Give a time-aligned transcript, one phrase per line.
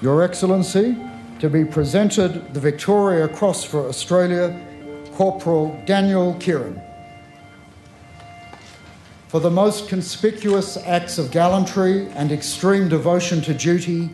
[0.00, 0.96] Your Excellency,
[1.40, 4.56] to be presented the Victoria Cross for Australia,
[5.14, 6.80] Corporal Daniel Keighran.
[9.26, 14.10] For the most conspicuous acts of gallantry and extreme devotion to duty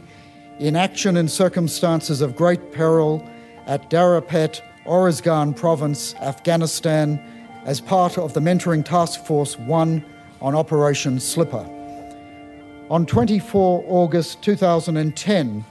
[0.59, 3.23] in action in circumstances of great peril
[3.67, 7.21] at Derapet, Uruzgan Province, Afghanistan,
[7.67, 10.03] as part of the Mentoring Task Force 1
[10.41, 11.69] on Operation Slipper.
[12.89, 15.65] On 24 August 2010,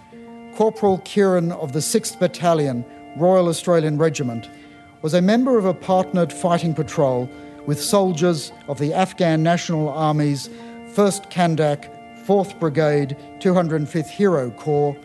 [0.55, 2.85] Corporal Keighran of the 6th Battalion,
[3.17, 4.49] Royal Australian Regiment,
[5.01, 7.27] was a member of a partnered fighting patrol
[7.65, 10.49] with soldiers of the Afghan National Army's
[10.93, 11.89] 1st Kandak
[12.27, 14.95] 4th Brigade 205th Hero Corps,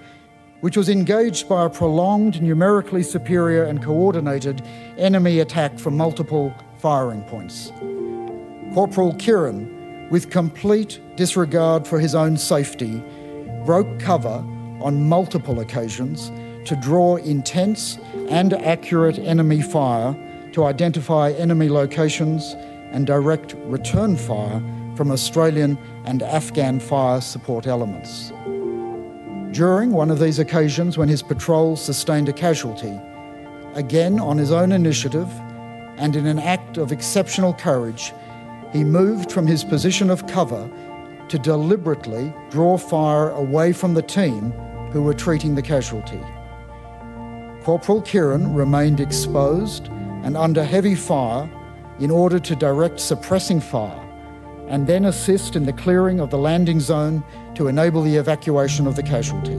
[0.60, 4.60] which was engaged by a prolonged, numerically superior, and coordinated
[4.98, 7.72] enemy attack from multiple firing points.
[8.74, 13.02] Corporal Keighran, with complete disregard for his own safety,
[13.64, 14.44] broke cover
[14.80, 16.30] on multiple occasions
[16.64, 17.98] to draw intense
[18.28, 20.16] and accurate enemy fire
[20.52, 22.54] to identify enemy locations
[22.92, 24.62] and direct return fire
[24.96, 28.32] from Australian and Afghan fire support elements.
[29.52, 33.00] During one of these occasions, when his patrol sustained a casualty,
[33.74, 35.28] again on his own initiative
[35.96, 38.12] and in an act of exceptional courage,
[38.72, 40.70] he moved from his position of cover
[41.28, 44.52] to deliberately draw fire away from the team
[44.90, 46.20] who were treating the casualty.
[47.62, 51.50] Corporal Keighran remained exposed and under heavy fire
[52.00, 54.04] in order to direct suppressing fire
[54.68, 58.96] and then assist in the clearing of the landing zone to enable the evacuation of
[58.96, 59.56] the casualty.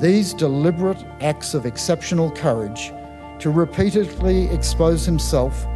[0.00, 2.92] These deliberate acts of exceptional courage
[3.38, 5.66] to repeatedly expose himself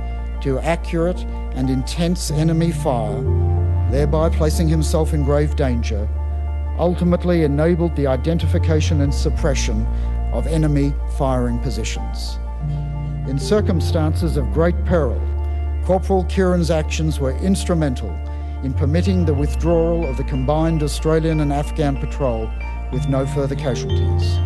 [0.43, 1.21] to accurate
[1.55, 3.23] and intense enemy fire,
[3.91, 6.09] thereby placing himself in grave danger,
[6.79, 9.87] ultimately enabled the identification and suppression
[10.33, 12.39] of enemy firing positions.
[13.29, 15.21] In circumstances of great peril,
[15.85, 18.11] Corporal Keighran's actions were instrumental
[18.63, 22.51] in permitting the withdrawal of the combined Australian and Afghan patrol
[22.93, 24.39] with no further casualties.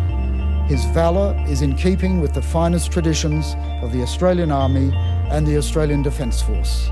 [0.69, 4.91] His valour is in keeping with the finest traditions of the Australian Army
[5.29, 6.89] and the Australian Defence Force.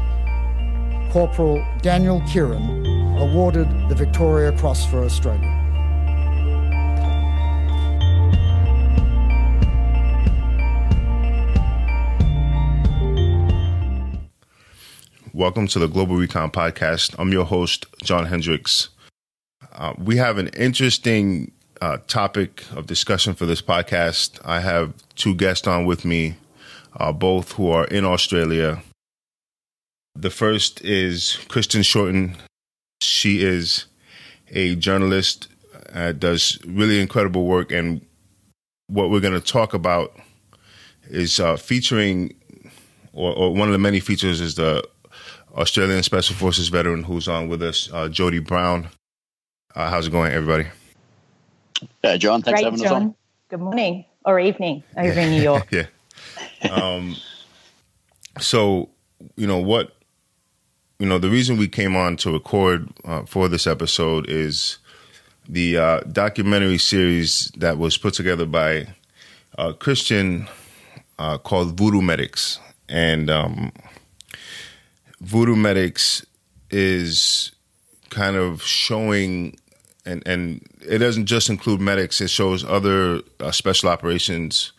[1.11, 5.61] Corporal Daniel Keighran awarded the Victoria Cross for Australia.
[15.33, 17.15] Welcome to the Global Recon Podcast.
[17.17, 18.89] I'm your host, John Hendricks.
[19.73, 24.39] Uh, we have an interesting uh, topic of discussion for this podcast.
[24.43, 26.35] I have two guests on with me,
[26.97, 28.81] uh, both who are in Australia.
[30.15, 32.37] The first is Kristen Shorten.
[33.05, 33.85] She is
[34.49, 35.47] a journalist,
[35.93, 38.05] uh, does really incredible work, and
[38.87, 40.15] what we're going to talk about
[41.09, 42.33] is uh, featuring,
[43.13, 44.83] or, or one of the many features is the
[45.55, 48.89] Australian Special Forces veteran who's on with us, uh, Jody Brown.
[49.75, 50.67] Uh, how's it going, everybody?
[52.03, 52.95] Yeah, John, thanks Great, for having John.
[52.95, 53.15] us on.
[53.49, 55.67] Good morning or evening over in New York.
[55.71, 55.85] yeah.
[56.69, 57.15] Um,
[58.39, 58.89] so,
[59.35, 59.94] you know, what,
[60.99, 64.77] you know, the reason we came on to record uh, for this episode is
[65.47, 68.87] the uh, documentary series that was put together by
[69.57, 70.47] a Kristen
[71.19, 72.59] uh, called Voodoo Medics.
[72.87, 73.71] And um,
[75.21, 76.25] Voodoo Medics
[76.71, 77.51] is
[78.09, 79.57] kind of showing,
[80.05, 84.71] and, and it doesn't just include medics, it shows other uh, special operations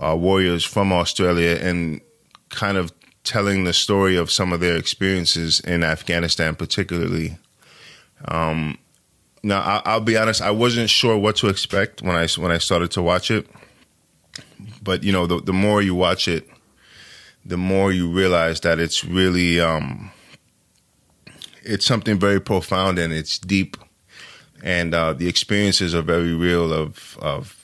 [0.00, 2.00] uh, warriors from Australia and
[2.48, 2.92] kind of
[3.24, 7.38] telling the story of some of their experiences in Afghanistan, particularly.
[8.26, 8.78] Um,
[9.42, 12.58] now, I, I'll be honest, I wasn't sure what to expect when I when I
[12.58, 13.46] started to watch it,
[14.82, 16.48] but you know, the the more you watch it,
[17.44, 20.10] the more you realize that it's really um,
[21.62, 23.76] it's something very profound and it's deep,
[24.62, 27.59] and uh, the experiences are very real of of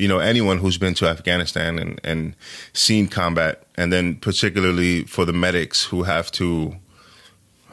[0.00, 2.34] you know anyone who's been to Afghanistan and and
[2.72, 6.76] seen combat, and then particularly for the medics who have to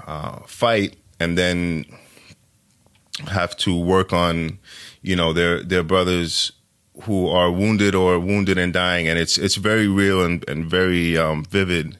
[0.05, 1.85] uh, fight and then
[3.27, 4.59] have to work on
[5.01, 6.51] you know their their brothers
[7.03, 11.17] who are wounded or wounded and dying, and it's it's very real and, and very
[11.17, 11.97] um, vivid.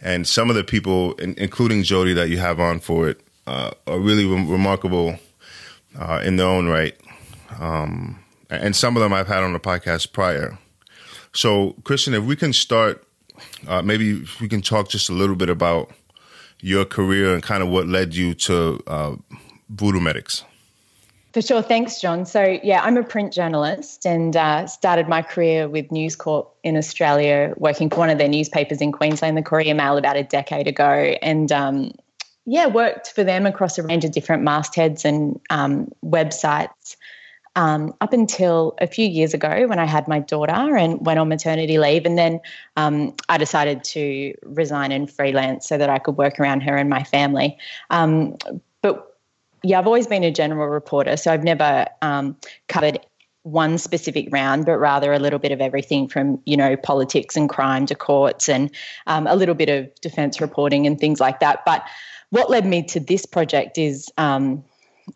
[0.00, 3.70] And some of the people, in, including Jody, that you have on for it, uh,
[3.86, 5.18] are really re- remarkable
[5.98, 6.94] uh, in their own right.
[7.58, 8.23] Um,
[8.60, 10.58] and some of them I've had on the podcast prior.
[11.32, 13.04] So, Kristen, if we can start,
[13.66, 15.90] uh, maybe we can talk just a little bit about
[16.60, 19.16] your career and kind of what led you to uh,
[19.68, 20.44] Voodoo Medics.
[21.32, 21.62] For sure.
[21.62, 22.24] Thanks, John.
[22.26, 26.76] So, yeah, I'm a print journalist and uh, started my career with News Corp in
[26.76, 30.68] Australia, working for one of their newspapers in Queensland, the Courier Mail, about a decade
[30.68, 31.16] ago.
[31.20, 31.90] And um,
[32.46, 36.96] yeah, worked for them across a range of different mastheads and um, websites
[37.56, 41.28] um, up until a few years ago when I had my daughter and went on
[41.28, 42.04] maternity leave.
[42.04, 42.40] And then
[42.76, 46.88] um, I decided to resign and freelance so that I could work around her and
[46.88, 47.56] my family.
[47.90, 48.36] Um,
[48.82, 49.16] but
[49.62, 52.36] yeah, I've always been a general reporter, so I've never um,
[52.68, 53.00] covered
[53.44, 57.48] one specific round, but rather a little bit of everything from, you know, politics and
[57.48, 58.70] crime to courts and
[59.06, 61.62] um, a little bit of defense reporting and things like that.
[61.64, 61.84] But
[62.30, 64.64] what led me to this project is um,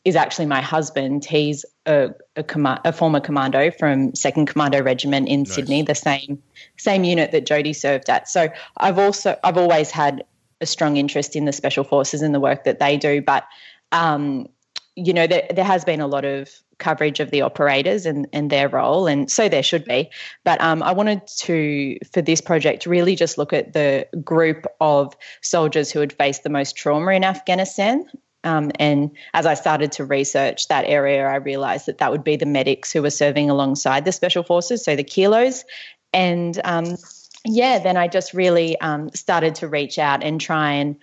[0.04, 1.24] is actually my husband.
[1.24, 5.54] He's a, a, com- a former commando from Second Commando Regiment in nice.
[5.54, 6.42] Sydney, the same
[6.76, 8.28] same unit that Jody served at.
[8.28, 10.24] So I've also I've always had
[10.60, 13.44] a strong interest in the special forces and the work that they do, but
[13.92, 14.48] um,
[14.94, 18.50] you know there there has been a lot of coverage of the operators and, and
[18.50, 20.10] their role, and so there should be.
[20.44, 25.16] But um, I wanted to, for this project, really just look at the group of
[25.40, 28.04] soldiers who had faced the most trauma in Afghanistan
[28.48, 32.36] um, and as I started to research that area, I realized that that would be
[32.36, 35.66] the medics who were serving alongside the special forces, so the kilos.
[36.14, 36.96] And um,
[37.44, 40.96] yeah, then I just really um, started to reach out and try and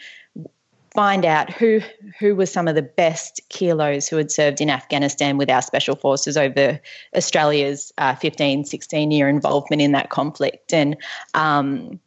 [0.95, 1.81] find out who
[2.19, 5.95] who were some of the best kilos who had served in Afghanistan with our special
[5.95, 6.79] forces over
[7.15, 10.73] Australia's uh, 15, 16 year involvement in that conflict.
[10.73, 10.97] And
[11.35, 11.99] um,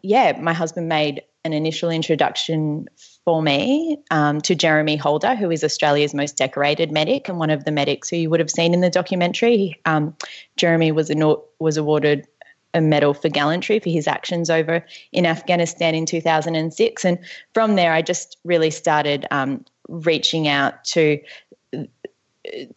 [0.00, 2.88] yeah, my husband made an initial introduction
[3.28, 7.64] for me um, to Jeremy Holder, who is Australia's most decorated medic and one of
[7.64, 9.78] the medics who you would have seen in the documentary.
[9.84, 10.16] Um,
[10.56, 11.12] Jeremy was
[11.58, 12.26] was awarded
[12.72, 14.82] a medal for gallantry for his actions over
[15.12, 17.18] in Afghanistan in 2006, and
[17.52, 21.20] from there I just really started um, reaching out to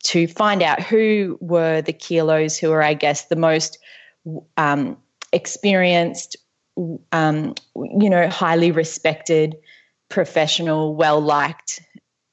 [0.03, 3.77] to find out who were the kilos who were, I guess, the most
[4.57, 4.97] um,
[5.31, 6.35] experienced
[7.13, 9.55] um, you know, highly respected,
[10.11, 11.81] professional, well liked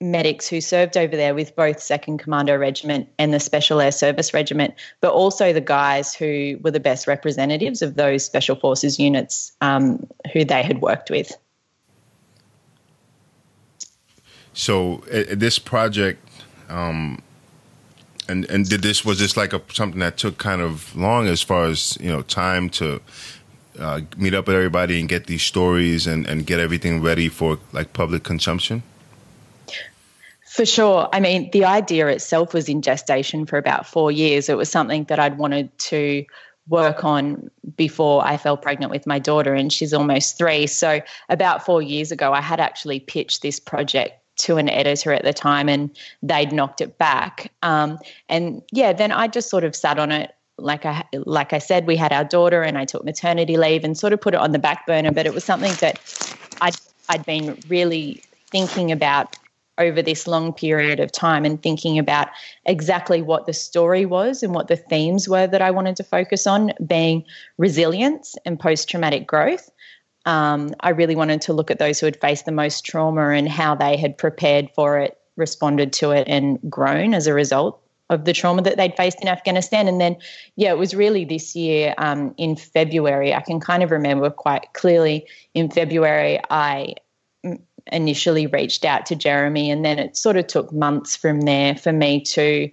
[0.00, 4.32] medics who served over there with both 2nd Commando Regiment and the Special Air Service
[4.32, 9.52] Regiment, but also the guys who were the best representatives of those Special Forces units
[9.60, 11.36] um, who they had worked with.
[14.52, 16.28] So, uh, this project,
[16.69, 17.22] um,
[18.28, 21.42] and and did this was this like a something that took kind of long as
[21.42, 23.00] far as you know time to
[23.78, 27.58] uh, meet up with everybody and get these stories and, and get everything ready for
[27.72, 28.82] like public consumption?
[30.46, 31.08] For sure.
[31.12, 34.48] I mean, the idea itself was in gestation for about four years.
[34.48, 36.25] It was something that I'd wanted to
[36.69, 40.66] work on before I fell pregnant with my daughter, and she's almost three.
[40.66, 45.25] So, about four years ago, I had actually pitched this project to an editor at
[45.25, 47.52] the time, and they'd knocked it back.
[47.62, 47.98] Um,
[48.28, 51.87] and yeah, then I just sort of sat on it like I like I said,
[51.87, 54.52] we had our daughter, and I took maternity leave and sort of put it on
[54.52, 55.12] the back burner.
[55.12, 56.00] But it was something that
[56.60, 56.76] I'd
[57.08, 59.37] I'd been really thinking about
[59.78, 62.28] over this long period of time and thinking about
[62.66, 66.46] exactly what the story was and what the themes were that I wanted to focus
[66.46, 67.25] on, being
[67.58, 69.71] resilience and post traumatic growth.
[70.26, 73.49] Um, I really wanted to look at those who had faced the most trauma and
[73.49, 77.80] how they had prepared for it, responded to it, and grown as a result
[78.11, 79.87] of the trauma that they'd faced in Afghanistan.
[79.88, 80.17] And then,
[80.57, 83.35] yeah, it was really this year um, in February.
[83.35, 86.95] I can kind of remember quite clearly in February, I
[87.93, 91.93] initially reached out to Jeremy, and then it sort of took months from there for
[91.93, 92.71] me to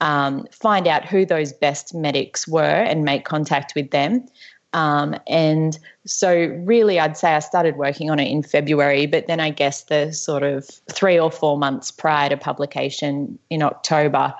[0.00, 4.26] um, find out who those best medics were and make contact with them.
[4.72, 9.40] Um, and so, really, I'd say I started working on it in February, but then
[9.40, 14.34] I guess the sort of three or four months prior to publication in October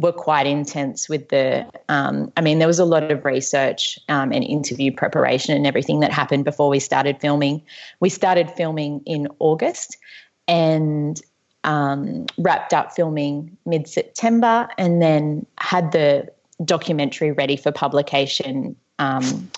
[0.00, 4.32] were quite intense with the um, i mean there was a lot of research um,
[4.32, 7.62] and interview preparation and everything that happened before we started filming.
[8.00, 9.96] We started filming in august
[10.46, 11.20] and
[11.64, 16.28] um, wrapped up filming mid-september and then had the
[16.64, 19.50] documentary ready for publication um,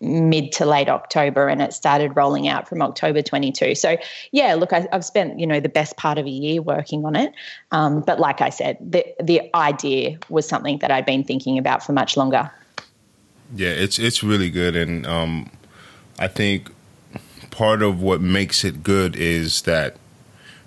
[0.00, 3.74] mid to late October and it started rolling out from October 22.
[3.74, 3.98] So
[4.32, 7.16] yeah, look, I, have spent, you know, the best part of a year working on
[7.16, 7.34] it.
[7.70, 11.82] Um, but like I said, the, the idea was something that I'd been thinking about
[11.84, 12.50] for much longer.
[13.54, 14.74] Yeah, it's, it's really good.
[14.74, 15.50] And um,
[16.18, 16.70] I think
[17.50, 19.96] part of what makes it good is that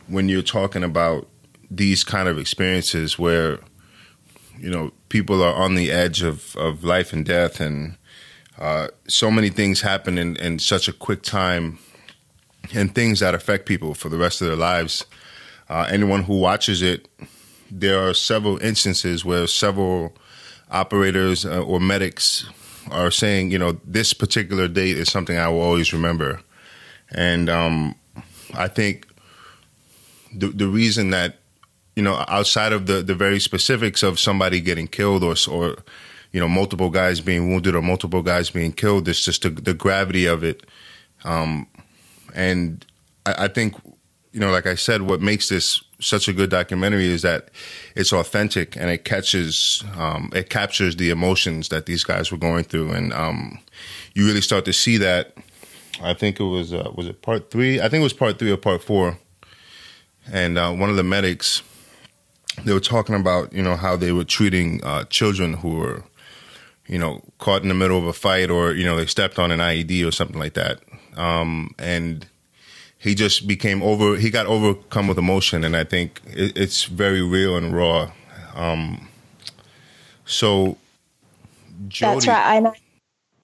[0.07, 1.27] when you're talking about
[1.71, 3.59] these kind of experiences where,
[4.59, 7.97] you know, people are on the edge of, of life and death and,
[8.57, 11.79] uh, so many things happen in, in such a quick time
[12.73, 15.05] and things that affect people for the rest of their lives.
[15.69, 17.07] Uh, anyone who watches it,
[17.71, 20.15] there are several instances where several
[20.69, 22.45] operators uh, or medics
[22.91, 26.41] are saying, you know, this particular date is something I will always remember.
[27.11, 27.95] And um,
[28.53, 29.07] I think
[30.35, 31.37] the the reason that
[31.95, 35.77] you know outside of the the very specifics of somebody getting killed or or
[36.33, 39.73] you know multiple guys being wounded or multiple guys being killed, it's just the, the
[39.73, 40.65] gravity of it.
[41.23, 41.67] Um,
[42.35, 42.85] and
[43.25, 43.75] I, I think
[44.33, 47.49] you know, like I said, what makes this such a good documentary is that
[47.95, 52.63] it's authentic and it catches, um, it captures the emotions that these guys were going
[52.63, 53.59] through, and um,
[54.15, 55.37] you really start to see that.
[56.01, 57.79] I think it was uh, was it part three?
[57.79, 59.19] I think it was part three or part four.
[60.31, 61.61] And uh, one of the medics,
[62.63, 66.03] they were talking about you know how they were treating uh, children who were,
[66.87, 69.51] you know, caught in the middle of a fight or you know they stepped on
[69.51, 70.79] an IED or something like that,
[71.15, 72.27] um, and
[73.03, 77.21] he just became over he got overcome with emotion and i think it, it's very
[77.21, 78.09] real and raw
[78.55, 79.09] um,
[80.25, 80.77] so
[81.87, 82.73] Jody, that's right I know.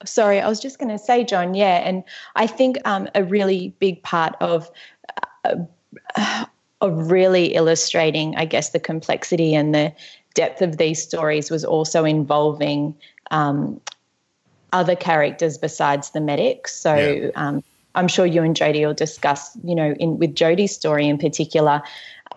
[0.05, 2.03] sorry i was just going to say john yeah and
[2.35, 4.71] i think um, a really big part of
[5.43, 6.45] uh,
[6.79, 9.93] of really illustrating i guess the complexity and the
[10.35, 12.95] depth of these stories was also involving
[13.31, 13.79] um,
[14.71, 17.29] other characters besides the medics so yeah.
[17.35, 17.63] um,
[17.95, 21.81] I'm sure you and Jody will discuss, you know, in with Jody's story in particular,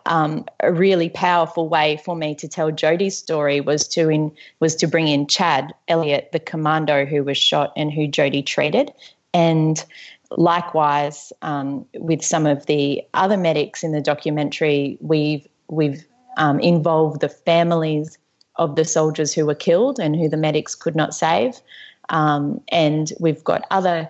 [0.07, 4.75] um, a really powerful way for me to tell Jody's story was to in was
[4.77, 8.93] to bring in Chad Elliott, the commando who was shot and who Jody treated,
[9.33, 9.85] and
[10.31, 16.05] likewise um, with some of the other medics in the documentary, we've we've
[16.39, 18.19] um, involved the families
[18.57, 21.61] of the soldiers who were killed and who the medics could not save,
[22.09, 24.09] um, and we've got other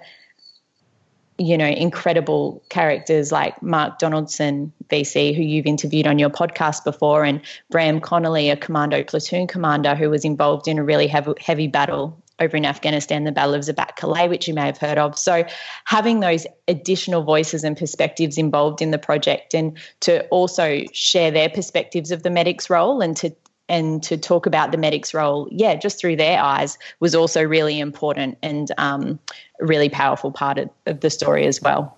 [1.38, 7.24] you know, incredible characters like Mark Donaldson, VC, who you've interviewed on your podcast before,
[7.24, 11.66] and Bram Connolly, a commando platoon commander who was involved in a really heavy, heavy
[11.66, 15.18] battle over in Afghanistan, the Battle of Zabat Kaleh, which you may have heard of.
[15.18, 15.44] So,
[15.84, 21.48] having those additional voices and perspectives involved in the project, and to also share their
[21.48, 23.34] perspectives of the medic's role, and to
[23.68, 27.78] and to talk about the medic's role, yeah, just through their eyes was also really
[27.78, 29.18] important and um,
[29.60, 31.96] really powerful part of, of, the story as well.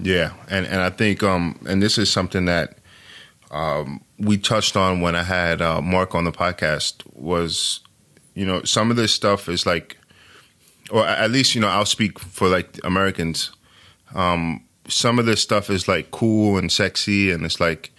[0.00, 2.78] Yeah, and and I think um, and this is something that
[3.50, 7.80] um, we touched on when I had uh, Mark on the podcast was,
[8.34, 9.98] you know, some of this stuff is like,
[10.90, 13.50] or at least you know I'll speak for like Americans.
[14.14, 17.92] Um, some of this stuff is like cool and sexy, and it's like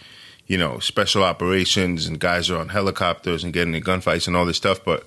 [0.49, 4.45] you know, special operations and guys are on helicopters and getting in gunfights and all
[4.45, 4.83] this stuff.
[4.83, 5.05] But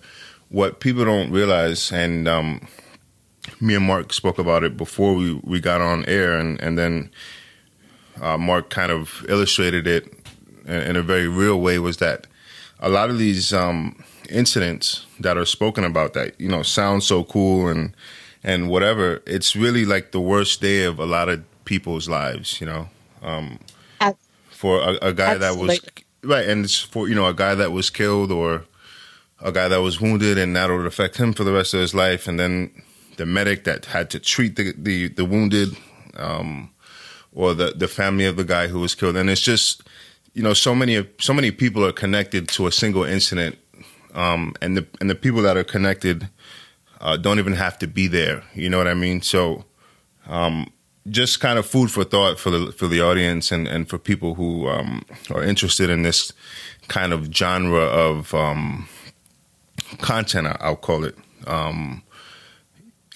[0.49, 2.68] what people don't realize, and um,
[3.61, 7.11] me and Mark spoke about it before we, we got on air, and, and then
[8.20, 10.04] uh, Mark kind of illustrated it
[10.64, 12.28] in, in, a very real way, was that
[12.78, 17.25] a lot of these um, incidents that are spoken about that, you know, sound so
[17.25, 17.94] cool and
[18.44, 22.66] and whatever, it's really like the worst day of a lot of people's lives, you
[22.66, 22.88] know.
[23.22, 23.61] Um,
[24.62, 25.38] for a, a guy Absolutely.
[25.40, 25.81] that was
[26.23, 28.64] right, and it's for you know a guy that was killed or
[29.40, 31.97] a guy that was wounded, and that would affect him for the rest of his
[31.97, 32.71] life, and then
[33.16, 35.76] the medic that had to treat the the, the wounded,
[36.14, 36.71] um,
[37.33, 39.83] or the the family of the guy who was killed, and it's just
[40.33, 43.59] you know so many so many people are connected to a single incident,
[44.14, 46.28] um, and the and the people that are connected
[47.00, 48.45] uh, don't even have to be there.
[48.54, 49.23] You know what I mean?
[49.23, 49.64] So.
[50.28, 50.69] Um,
[51.09, 54.35] just kind of food for thought for the for the audience and, and for people
[54.35, 55.04] who um,
[55.35, 56.32] are interested in this
[56.88, 58.88] kind of genre of um,
[60.00, 60.49] content.
[60.61, 61.16] I'll call it.
[61.47, 62.02] Um,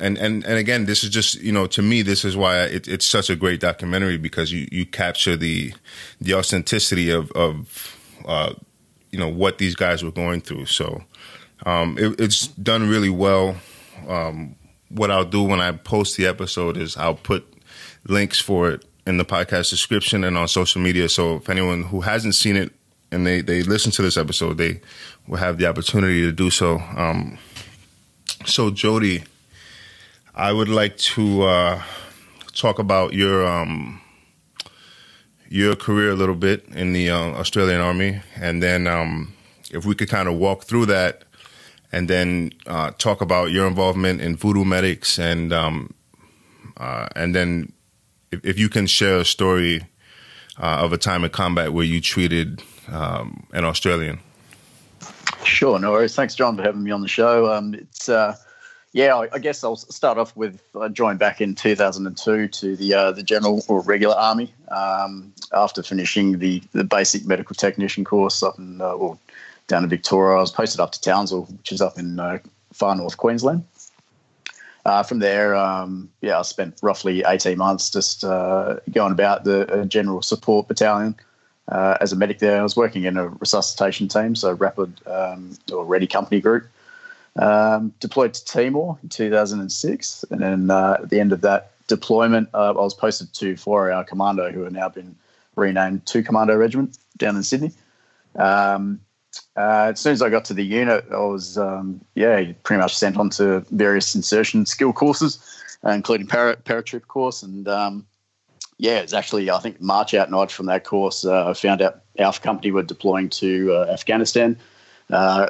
[0.01, 2.89] and and and again, this is just you know to me this is why it,
[2.89, 5.73] it's such a great documentary because you you capture the
[6.21, 8.53] the authenticity of of uh,
[9.11, 10.67] you know what these guys were going through.
[10.67, 11.05] So
[11.65, 13.57] um, it, it's done really well.
[14.09, 14.57] Um,
[14.89, 17.56] what I'll do when I post the episode is I'll put
[18.09, 21.09] links for it in the podcast description and on social media.
[21.09, 22.73] So if anyone who hasn't seen it
[23.13, 24.81] and they, they listen to this episode, they
[25.27, 26.79] will have the opportunity to do so.
[26.97, 27.39] Um,
[28.45, 29.25] so Jody,
[30.35, 31.83] I would like to uh,
[32.53, 34.01] talk about your um,
[35.49, 39.33] your career a little bit in the uh, Australian Army, and then um,
[39.71, 41.23] if we could kind of walk through that,
[41.93, 45.95] and then uh, talk about your involvement in Voodoo Medics, and um,
[46.77, 47.73] uh, and then
[48.31, 49.83] if, if you can share a story
[50.59, 54.21] uh, of a time in combat where you treated um, an Australian.
[55.45, 56.15] Sure, no worries.
[56.15, 57.53] Thanks, John, for having me on the show.
[57.53, 58.37] Um, it's uh,
[58.93, 62.95] yeah, I, I, guess I'll start off with I joined back in 2002 to the
[62.95, 68.43] uh, the general or regular army um, after finishing the the basic medical technician course
[68.43, 69.21] up in uh, well,
[69.69, 70.39] down in Victoria.
[70.39, 72.39] I was posted up to Townsville, which is up in uh,
[72.73, 73.65] far north Queensland.
[74.87, 79.85] Uh, from there, um, yeah, I spent roughly 18 months just uh, going about the
[79.89, 81.17] general support battalion
[81.67, 82.61] uh, as a medic there.
[82.61, 86.69] I was working in a resuscitation team, so rapid um, or ready company group.
[87.35, 92.49] Um, deployed to Timor in 2006, and then uh, at the end of that deployment,
[92.55, 95.17] uh, I was posted to 4RAR Commando, who have now been
[95.57, 97.73] renamed to Commando Regiment down in Sydney.
[98.37, 99.01] Um,
[99.57, 102.97] uh, as soon as I got to the unit, I was um, yeah pretty much
[102.97, 105.39] sent on to various insertion skill courses,
[105.85, 108.07] uh, including para, paratroop course, and um,
[108.79, 112.01] yeah, it's actually I think March out night from that course, uh, I found out
[112.19, 114.59] our Company were deploying to uh, Afghanistan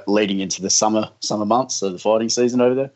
[0.06, 2.90] leading into the summer summer months so the fighting season over there.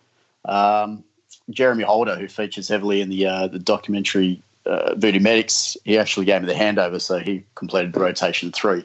[0.45, 1.05] Um,
[1.51, 6.43] Jeremy Holder, who features heavily in the the documentary uh, Voodoo Medics, he actually gave
[6.43, 8.85] me the handover, so he completed the rotation three,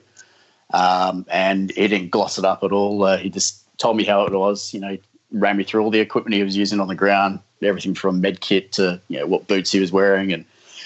[0.73, 3.03] um, and he didn't gloss it up at all.
[3.03, 4.73] Uh, he just told me how it was.
[4.73, 4.97] You know,
[5.31, 8.41] ran me through all the equipment he was using on the ground, everything from med
[8.41, 10.45] kit to you know what boots he was wearing and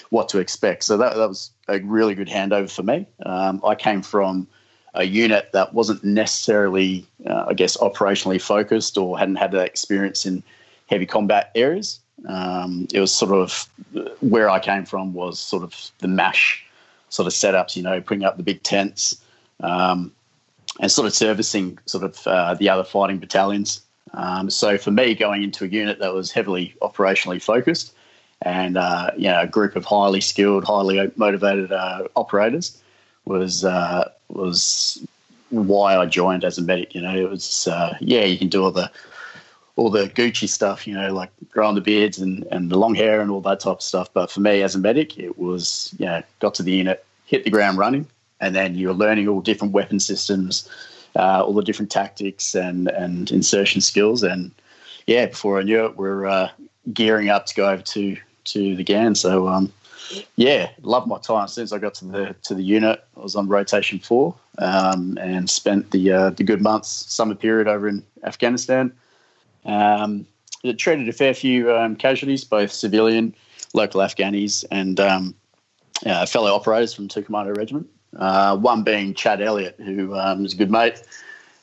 [0.10, 0.84] what to expect.
[0.84, 3.06] So that that was a really good handover for me.
[3.26, 4.48] Um, I came from
[4.96, 10.26] a unit that wasn't necessarily, uh, I guess, operationally focused or hadn't had that experience
[10.26, 10.42] in
[10.88, 12.00] heavy combat areas.
[12.28, 13.70] Um, it was sort of
[14.20, 16.66] where I came from was sort of the mash
[17.10, 19.22] sort of setups, you know, putting up the big tents
[19.62, 20.12] um,
[20.80, 23.82] and sort of servicing sort of uh, the other fighting battalions.
[24.14, 27.94] Um, so for me, going into a unit that was heavily operationally focused
[28.42, 32.82] and uh, you know a group of highly skilled, highly motivated uh, operators
[33.26, 35.06] was uh, was
[35.50, 36.96] why I joined as a medic.
[36.96, 38.90] You know, it was uh, yeah, you can do all the
[39.76, 43.22] all the Gucci stuff, you know, like growing the beards and, and the long hair
[43.22, 44.14] and all that type of stuff.
[44.14, 47.46] But for me as a medic, it was, you know, got to the unit, hit
[47.46, 48.06] the ground running,
[48.40, 50.70] and then you're learning all different weapon systems,
[51.16, 54.24] uh, all the different tactics and, and insertion skills.
[54.24, 54.52] And
[55.08, 56.50] yeah, before I knew it, we're uh,
[56.94, 59.16] gearing up to go over to, to the GAN.
[59.16, 59.72] So, um,
[60.36, 61.46] yeah, loved my time.
[61.46, 65.50] As I got to the to the unit, I was on rotation four um, and
[65.50, 68.92] spent the uh, the good months summer period over in Afghanistan.
[69.66, 70.26] Um,
[70.64, 73.36] it treated a fair few um, casualties, both civilian,
[73.74, 75.36] local Afghanis, and um,
[76.06, 77.88] uh, fellow operators from Two Commando Regiment.
[78.16, 81.02] Uh, one being Chad Elliott, who um, was a good mate.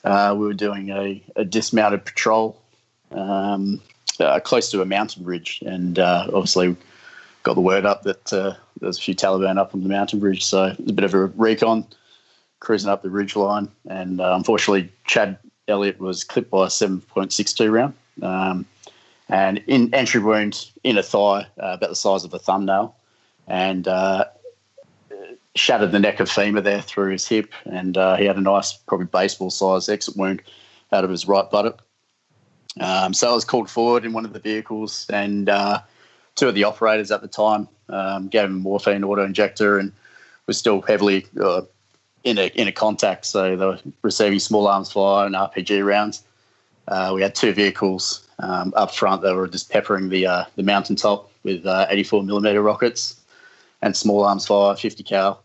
[0.05, 2.61] Uh, we were doing a, a dismounted patrol
[3.11, 3.81] um,
[4.21, 6.77] uh, close to a mountain ridge, and uh, obviously
[7.43, 10.45] got the word up that uh, there's a few Taliban up on the mountain bridge.
[10.45, 11.87] So it was a bit of a recon,
[12.61, 13.69] cruising up the ridge line.
[13.89, 17.95] And uh, unfortunately, Chad Elliott was clipped by a 7.62 round.
[18.23, 18.67] Um,
[19.29, 22.95] and in entry wound in a thigh, about the size of a thumbnail.
[23.49, 23.89] And
[25.57, 27.53] shattered the neck of femur there through his hip.
[27.65, 30.43] And uh, he had a nice, probably baseball size exit wound
[30.93, 31.83] out of his right buttock.
[32.81, 35.81] Um, so I was called forward in one of the vehicles and uh,
[36.35, 39.93] two of the operators at the time um, gave him morphine auto injector and
[40.47, 41.63] was still heavily uh,
[42.25, 43.25] in a in a contact.
[43.25, 46.23] So they were receiving small arms fire and RPG rounds.
[46.89, 50.63] Uh, we had two vehicles um, up front that were just peppering the uh, the
[50.63, 53.21] mountaintop with uh, 84 millimeter rockets
[53.83, 55.43] and small arms fire, 50 cal.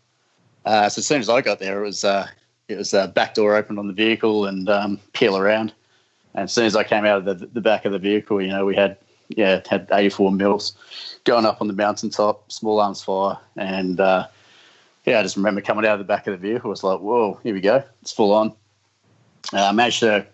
[0.66, 2.28] Uh, so as soon as I got there, it was uh,
[2.68, 5.74] it was a back door opened on the vehicle and um, peel around.
[6.34, 8.48] And as soon as I came out of the, the back of the vehicle, you
[8.48, 8.98] know, we had
[9.38, 10.74] yeah, had 84 mils
[11.24, 13.38] going up on the mountaintop, small arms fire.
[13.58, 14.28] And uh,
[15.06, 16.70] yeah, I just remember coming out of the back of the vehicle.
[16.70, 17.84] Was like, whoa, here we go.
[18.02, 18.54] It's full on.
[19.54, 20.26] Uh, I uh, managed to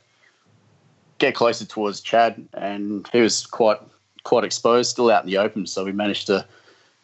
[1.20, 3.80] get closer towards Chad, and he was quite
[4.24, 5.66] quite exposed, still out in the open.
[5.66, 6.46] So we managed to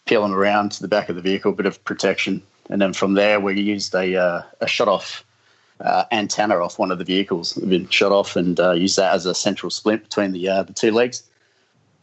[0.05, 2.41] peel him around to the back of the vehicle, a bit of protection.
[2.69, 5.25] And then from there, we used a, uh, a shot off
[5.81, 7.57] uh, antenna off one of the vehicles.
[7.57, 10.63] We've been shot off and uh, used that as a central splint between the uh,
[10.63, 11.23] the two legs.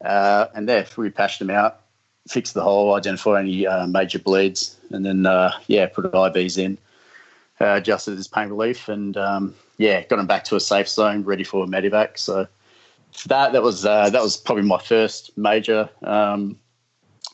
[0.05, 1.81] Uh, and there, we patched them out,
[2.29, 6.79] fixed the hole, identify any uh, major bleeds, and then, uh, yeah, put IVs in,
[7.61, 11.23] uh, adjusted his pain relief, and, um, yeah, got him back to a safe zone,
[11.25, 12.18] ready for a medevac.
[12.18, 12.46] So
[13.27, 16.59] that, that was, uh, that was probably my first major um,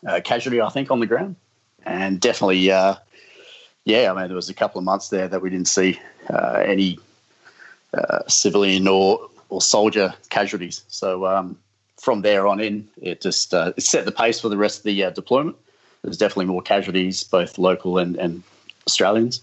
[0.06, 1.36] uh, casualty, I think, on the ground.
[1.84, 2.68] And definitely,
[3.86, 5.98] yeah, I mean, there was a couple of months there that we didn't see
[6.30, 6.98] any
[8.28, 10.84] civilian or, or soldier casualties.
[10.88, 11.56] So, um,
[11.96, 14.84] from there on in, it just uh, it set the pace for the rest of
[14.84, 15.56] the uh, deployment.
[16.02, 18.42] There's definitely more casualties, both local and, and
[18.86, 19.40] Australians.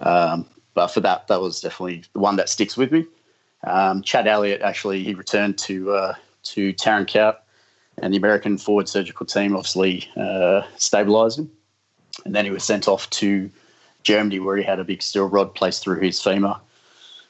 [0.00, 3.06] Um, but for that, that was definitely the one that sticks with me.
[3.64, 7.36] Um, Chad Elliott actually he returned to uh, to Tarin
[8.00, 11.50] and the American forward surgical team obviously uh, stabilised him.
[12.24, 13.50] And then he was sent off to
[14.08, 16.56] Germany, where he had a big steel rod placed through his femur.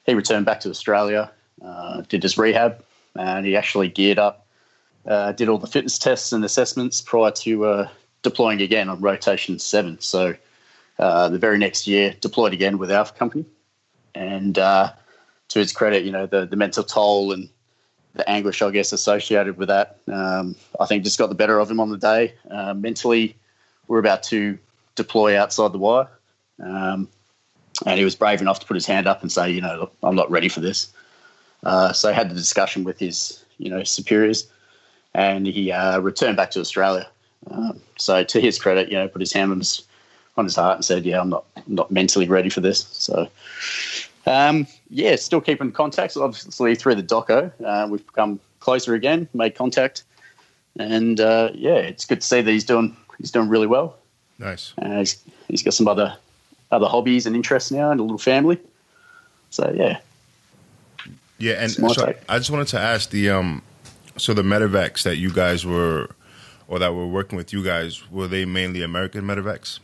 [0.07, 2.73] He returned back to Australia, uh, did his rehab,
[3.15, 4.47] and he actually geared up,
[5.05, 7.89] uh, did all the fitness tests and assessments prior to uh,
[8.23, 9.99] deploying again on rotation seven.
[10.01, 10.35] So
[11.01, 13.45] uh, the very next year, deployed again with our Company.
[14.15, 14.93] And uh,
[15.49, 17.49] to his credit, you know, the, the mental toll and
[18.15, 21.69] the anguish, I guess, associated with that, um, I think just got the better of
[21.71, 22.35] him on the day.
[22.51, 23.35] Uh, mentally,
[23.89, 24.59] we're about to
[24.95, 26.09] deploy outside the wire.
[26.63, 27.09] Um,
[27.87, 29.93] and he was brave enough to put his hand up and say, you know, look,
[30.03, 30.93] I'm not ready for this.
[31.65, 34.49] Uh, so I had the discussion with his, you know, superiors,
[35.15, 37.09] and he uh, returned back to Australia.
[37.51, 39.83] Um, so to his credit, you know, put his hand on his
[40.37, 43.29] on his heart and said, "Yeah, I'm not I'm not mentally ready for this." So,
[44.27, 46.17] um, yeah, still keeping contact.
[46.17, 50.05] Obviously, through the doco, uh, we've become closer again, made contact,
[50.79, 53.97] and uh, yeah, it's good to see that he's doing he's doing really well.
[54.39, 54.73] Nice.
[54.81, 56.17] Uh, he's, he's got some other
[56.71, 58.59] other hobbies and interests now, and a little family.
[59.51, 59.99] So yeah.
[61.39, 63.63] Yeah, and so I just wanted to ask the um,
[64.17, 66.11] so the medevacs that you guys were,
[66.67, 69.79] or that were working with you guys, were they mainly American medevacs?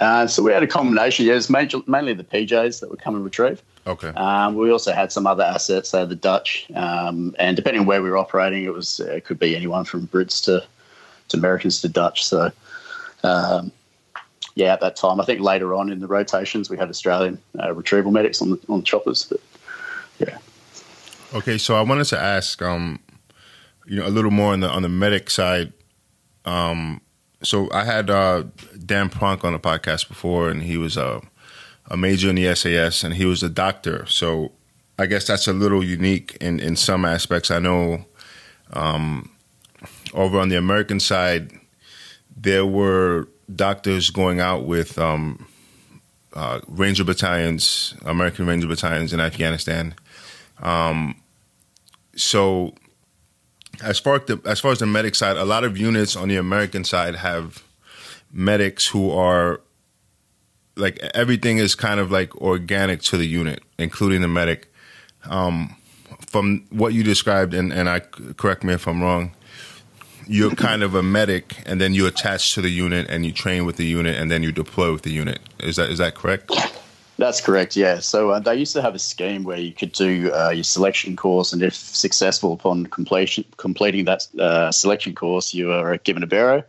[0.00, 1.26] Uh, so we had a combination.
[1.26, 3.62] Yeah, it was major, mainly the PJs that would come and retrieve.
[3.86, 4.08] Okay.
[4.08, 8.02] Um, we also had some other assets, so the Dutch, um, and depending on where
[8.02, 10.64] we were operating, it was it could be anyone from Brits to
[11.28, 12.24] to Americans to Dutch.
[12.24, 12.50] So,
[13.22, 13.70] um,
[14.56, 17.74] yeah, at that time, I think later on in the rotations, we had Australian uh,
[17.74, 19.24] retrieval medics on the on the choppers.
[19.24, 19.40] But
[20.18, 20.38] yeah.
[21.34, 22.98] Okay, so I wanted to ask, um,
[23.86, 25.74] you know, a little more on the on the medic side.
[26.46, 27.02] Um,
[27.42, 28.44] so I had uh,
[28.84, 31.20] Dan Pronk on the podcast before, and he was a,
[31.90, 34.06] a major in the SAS, and he was a doctor.
[34.06, 34.52] So
[34.98, 37.50] I guess that's a little unique in, in some aspects.
[37.50, 38.06] I know
[38.72, 39.30] um,
[40.14, 41.52] over on the American side,
[42.34, 45.46] there were doctors going out with um,
[46.34, 49.94] uh, Ranger battalions, American Ranger battalions in Afghanistan.
[50.62, 51.20] Um,
[52.14, 52.74] so
[53.82, 56.28] as far as the, as far as the medic side, a lot of units on
[56.28, 57.62] the American side have
[58.32, 59.60] medics who are
[60.76, 64.72] like everything is kind of like organic to the unit, including the medic.
[65.24, 65.76] Um,
[66.26, 69.34] from what you described, and, and I correct me if I'm wrong,
[70.26, 73.64] you're kind of a medic, and then you attach to the unit, and you train
[73.64, 75.40] with the unit, and then you deploy with the unit.
[75.60, 76.50] Is that is that correct?
[77.18, 78.00] That's correct, yeah.
[78.00, 81.16] So uh, they used to have a scheme where you could do uh, your selection
[81.16, 86.26] course, and if successful upon completion, completing that uh, selection course, you are given a
[86.26, 86.68] beret,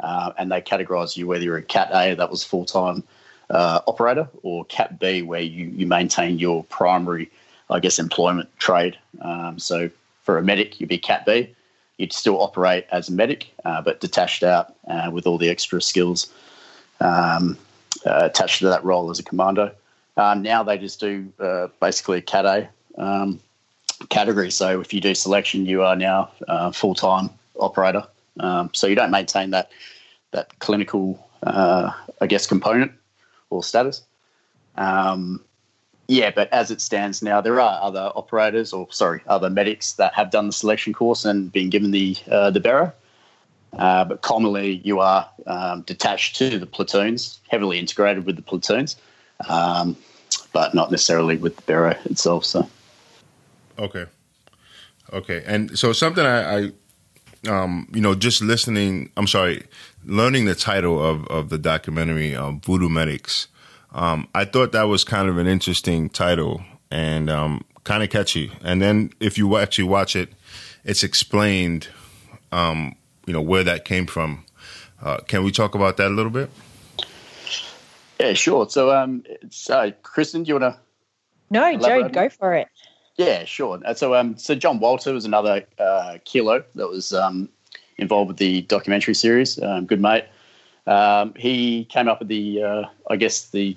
[0.00, 3.02] uh, and they categorise you whether you're a Cat A, that was full time
[3.48, 7.30] uh, operator, or Cat B, where you, you maintain your primary,
[7.70, 8.98] I guess, employment trade.
[9.22, 9.88] Um, so
[10.24, 11.54] for a medic, you'd be Cat B.
[11.98, 14.74] You'd still operate as a medic, uh, but detached out
[15.12, 16.32] with all the extra skills
[17.00, 17.56] um,
[18.04, 19.72] attached to that role as a commando.
[20.16, 23.40] Uh, now they just do uh, basically a Cat A um,
[24.08, 24.50] category.
[24.50, 28.04] So if you do selection, you are now uh, full time operator.
[28.40, 29.70] Um, so you don't maintain that
[30.32, 32.92] that clinical, uh, I guess, component
[33.50, 34.02] or status.
[34.76, 35.42] Um,
[36.08, 40.14] yeah, but as it stands now, there are other operators, or sorry, other medics that
[40.14, 42.94] have done the selection course and been given the uh, the beret.
[43.72, 48.96] Uh, but commonly, you are um, detached to the platoons, heavily integrated with the platoons
[49.48, 49.96] um,
[50.52, 52.44] but not necessarily with the beret itself.
[52.44, 52.68] So,
[53.78, 54.06] okay,
[55.12, 56.72] okay, and so something I, I
[57.48, 59.10] um, you know, just listening.
[59.16, 59.64] I'm sorry,
[60.04, 63.48] learning the title of of the documentary, um, Voodoo Medics.
[63.96, 68.52] Um, I thought that was kind of an interesting title and um, kind of catchy.
[68.62, 70.28] And then if you actually watch it,
[70.84, 71.88] it's explained,
[72.52, 72.94] um,
[73.26, 74.44] you know, where that came from.
[75.02, 76.50] Uh, can we talk about that a little bit?
[78.20, 78.68] Yeah, sure.
[78.68, 79.24] So, um,
[79.70, 80.80] uh, Kristen, do you want to?
[81.48, 82.68] No, Joe, go for it.
[83.16, 83.80] Yeah, sure.
[83.82, 87.48] Uh, so, um, so John Walter was another uh, kilo that was um,
[87.96, 89.60] involved with the documentary series.
[89.62, 90.24] Um, good mate.
[90.86, 93.76] Um, he came up with the, uh, I guess the,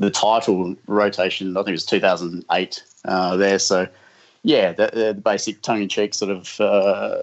[0.00, 1.56] the title rotation.
[1.56, 3.58] I think it was 2008 uh, there.
[3.58, 3.86] So,
[4.42, 7.22] yeah, the, the basic tongue in cheek sort of uh,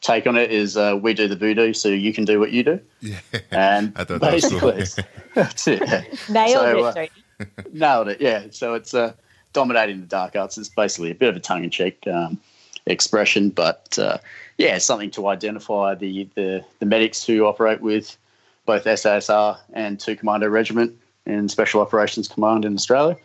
[0.00, 2.64] take on it is uh, we do the voodoo, so you can do what you
[2.64, 2.80] do.
[3.00, 3.20] Yeah,
[3.52, 5.44] and I thought basically, that cool.
[5.44, 5.80] that's it.
[6.28, 8.20] Nailed so, it, uh, nailed it.
[8.20, 8.46] Yeah.
[8.50, 9.12] So it's uh,
[9.52, 10.58] dominating the dark arts.
[10.58, 12.40] It's basically a bit of a tongue in cheek um,
[12.86, 14.18] expression, but uh,
[14.58, 18.18] yeah, something to identify the, the the medics who operate with
[18.66, 20.96] both SASR and Two Commando Regiment
[21.30, 23.16] in Special Operations Command in Australia.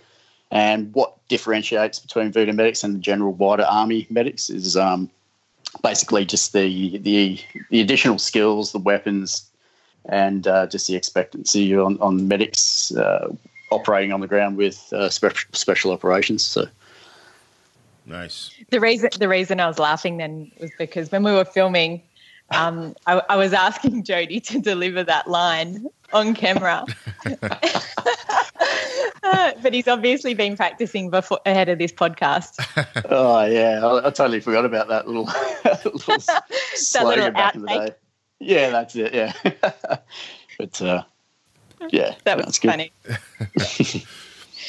[0.52, 5.10] And what differentiates between voodoo medics and the general wider army medics is um,
[5.82, 7.40] basically just the the
[7.70, 9.50] the additional skills, the weapons,
[10.06, 13.28] and uh, just the expectancy on on medics uh,
[13.72, 16.44] operating on the ground with uh, special special operations.
[16.44, 16.68] So.
[18.08, 18.52] Nice.
[18.70, 22.04] The reason the reason I was laughing then was because when we were filming,
[22.52, 26.86] um, I, I, was asking Jody to deliver that line on camera,
[29.22, 32.64] but he's obviously been practicing before ahead of this podcast.
[33.10, 35.30] oh yeah, I, I totally forgot about that little,
[35.84, 36.20] little
[36.76, 37.90] slogan back in the day.
[38.40, 39.14] Yeah, that's it.
[39.14, 39.34] Yeah,
[40.60, 41.04] but uh,
[41.90, 42.92] yeah, that was funny.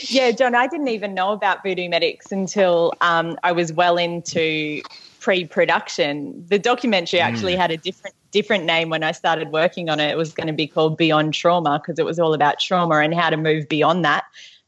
[0.00, 4.82] Yeah, John, I didn't even know about Voodoo Medics until um, I was well into
[5.26, 6.46] pre-production.
[6.46, 7.58] The documentary actually mm.
[7.58, 10.08] had a different different name when I started working on it.
[10.08, 13.12] It was going to be called Beyond Trauma because it was all about trauma and
[13.12, 14.22] how to move beyond that.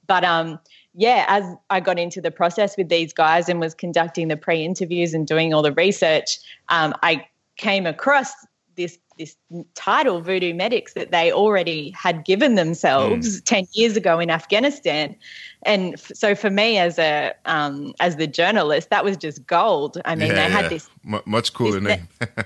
[0.09, 0.59] But um,
[0.95, 5.15] yeah, as I got into the process with these guys and was conducting the pre-interviews
[5.15, 6.39] and doing all the research,
[6.71, 7.25] um, I
[7.57, 8.33] came across
[8.75, 9.37] this this
[9.75, 13.45] title voodoo medics that they already had given themselves mm.
[13.45, 15.15] 10 years ago in afghanistan.
[15.65, 20.01] And f- so for me as a um, as the journalist that was just gold.
[20.05, 22.09] I mean yeah, they had this M- much cooler this, name.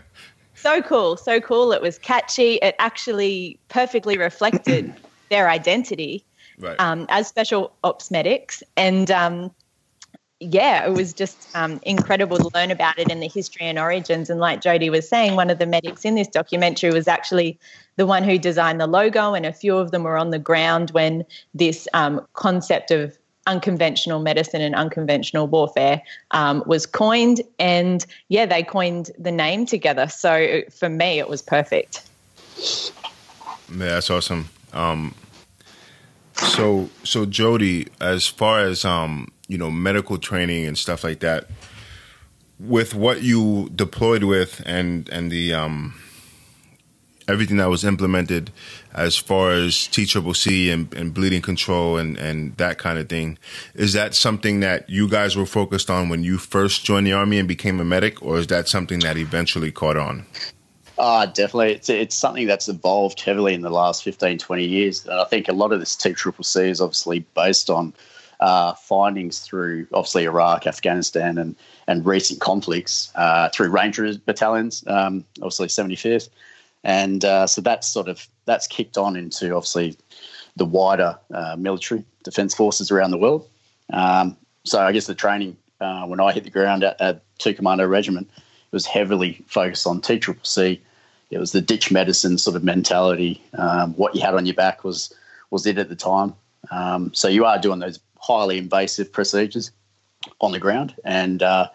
[0.55, 1.73] So cool so cool.
[1.73, 2.55] It was catchy.
[2.63, 4.95] It actually perfectly reflected
[5.31, 6.25] their identity
[6.59, 6.79] right.
[6.79, 8.63] um, as special ops medics.
[8.77, 9.51] And um,
[10.43, 14.29] yeah, it was just um, incredible to learn about it and the history and origins.
[14.29, 17.59] And like Jody was saying, one of the medics in this documentary was actually
[17.97, 20.91] the one who designed the logo, and a few of them were on the ground
[20.91, 21.25] when
[21.55, 26.01] this um, concept of unconventional medicine and unconventional warfare
[26.31, 27.41] um, was coined.
[27.59, 30.09] And yeah, they coined the name together.
[30.09, 32.09] So for me, it was perfect.
[33.69, 34.49] Yeah, that's awesome.
[34.73, 35.15] Um,
[36.35, 41.47] so, so Jody, as far as um, you know medical training and stuff like that
[42.59, 45.95] with what you deployed with and and the um
[47.29, 48.51] everything that was implemented
[48.93, 53.09] as far as T Triple C and, and bleeding control and, and that kind of
[53.09, 53.39] thing.
[53.75, 57.39] Is that something that you guys were focused on when you first joined the army
[57.39, 60.27] and became a medic, or is that something that eventually caught on?
[60.99, 61.73] Uh, definitely.
[61.73, 65.07] It's, it's something that's evolved heavily in the last 15, 20 years.
[65.07, 67.95] And I think a lot of this T Triple C is obviously based on
[68.43, 71.55] uh, findings through obviously Iraq, Afghanistan, and
[71.87, 76.29] and recent conflicts uh, through Ranger battalions, um, obviously 75th,
[76.83, 79.97] and uh, so that's sort of that's kicked on into obviously
[80.57, 83.49] the wider uh, military defence forces around the world.
[83.93, 87.55] Um, so I guess the training uh, when I hit the ground at, at Two
[87.55, 90.43] Commando Regiment it was heavily focused on T Triple
[91.31, 93.41] It was the ditch medicine sort of mentality.
[93.57, 95.15] Um, what you had on your back was
[95.51, 96.35] was it at the time.
[96.73, 99.73] Um, so you are doing those highly invasive procedures
[100.41, 100.95] on the ground.
[101.05, 101.69] And uh,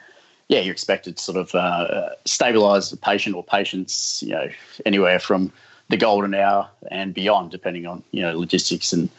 [0.48, 4.48] yeah, you're expected to sort of uh, stabilize the patient or patients, you know,
[4.86, 5.52] anywhere from
[5.90, 9.10] the golden hour and beyond, depending on, you know, logistics and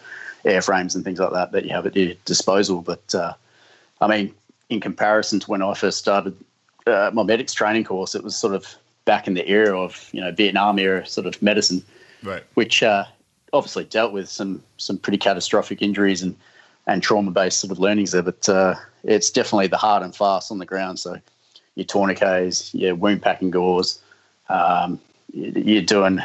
[0.45, 2.81] airframes and things like that that you have at your disposal.
[2.81, 3.35] But uh,
[4.01, 4.35] I mean,
[4.71, 6.35] in comparison to when I first started
[6.87, 10.21] uh, my medics training course, it was sort of back in the era of, you
[10.21, 11.83] know, Vietnam era sort of medicine,
[12.23, 12.43] right.
[12.55, 13.05] which uh,
[13.53, 16.35] obviously dealt with some some pretty catastrophic injuries and
[16.89, 18.23] and trauma based sort of learnings there.
[18.23, 18.75] But uh,
[19.05, 20.99] it's definitely the hard and fast on the ground.
[20.99, 21.21] So
[21.77, 24.01] your tourniquets, your wound packing gauze,
[24.49, 24.99] um,
[25.33, 26.21] you're doing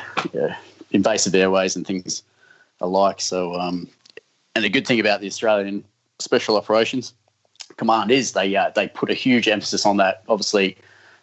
[0.92, 2.24] invasive airways and things
[2.82, 3.22] alike.
[3.22, 3.88] So, um,
[4.56, 5.84] and the good thing about the Australian
[6.20, 7.14] Special Operations
[7.78, 10.24] Command is they uh, they put a huge emphasis on that.
[10.30, 10.78] Obviously,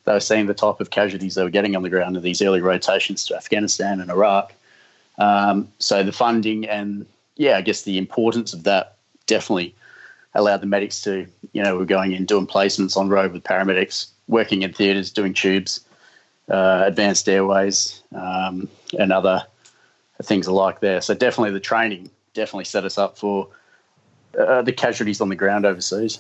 [0.05, 2.43] they were seeing the type of casualties they were getting on the ground in these
[2.43, 4.53] early rotations to Afghanistan and Iraq.
[5.19, 8.97] Um, so the funding and yeah, I guess the importance of that
[9.31, 9.75] definitely
[10.35, 14.09] allowed the medics to, you know, we're going in doing placements on road with paramedics,
[14.29, 15.81] working in theatres, doing tubes,
[16.51, 19.43] uh, advanced airways, um, and other
[20.23, 21.01] things alike there.
[21.01, 23.49] So definitely the training definitely set us up for
[24.39, 26.19] uh, the casualties on the ground overseas.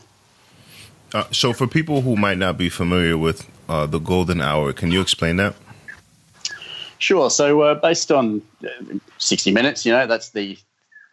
[1.12, 4.92] Uh, so for people who might not be familiar with uh, the golden hour, can
[4.92, 5.54] you explain that?
[6.98, 7.30] Sure.
[7.30, 10.56] So uh, based on uh, 60 minutes, you know, that's the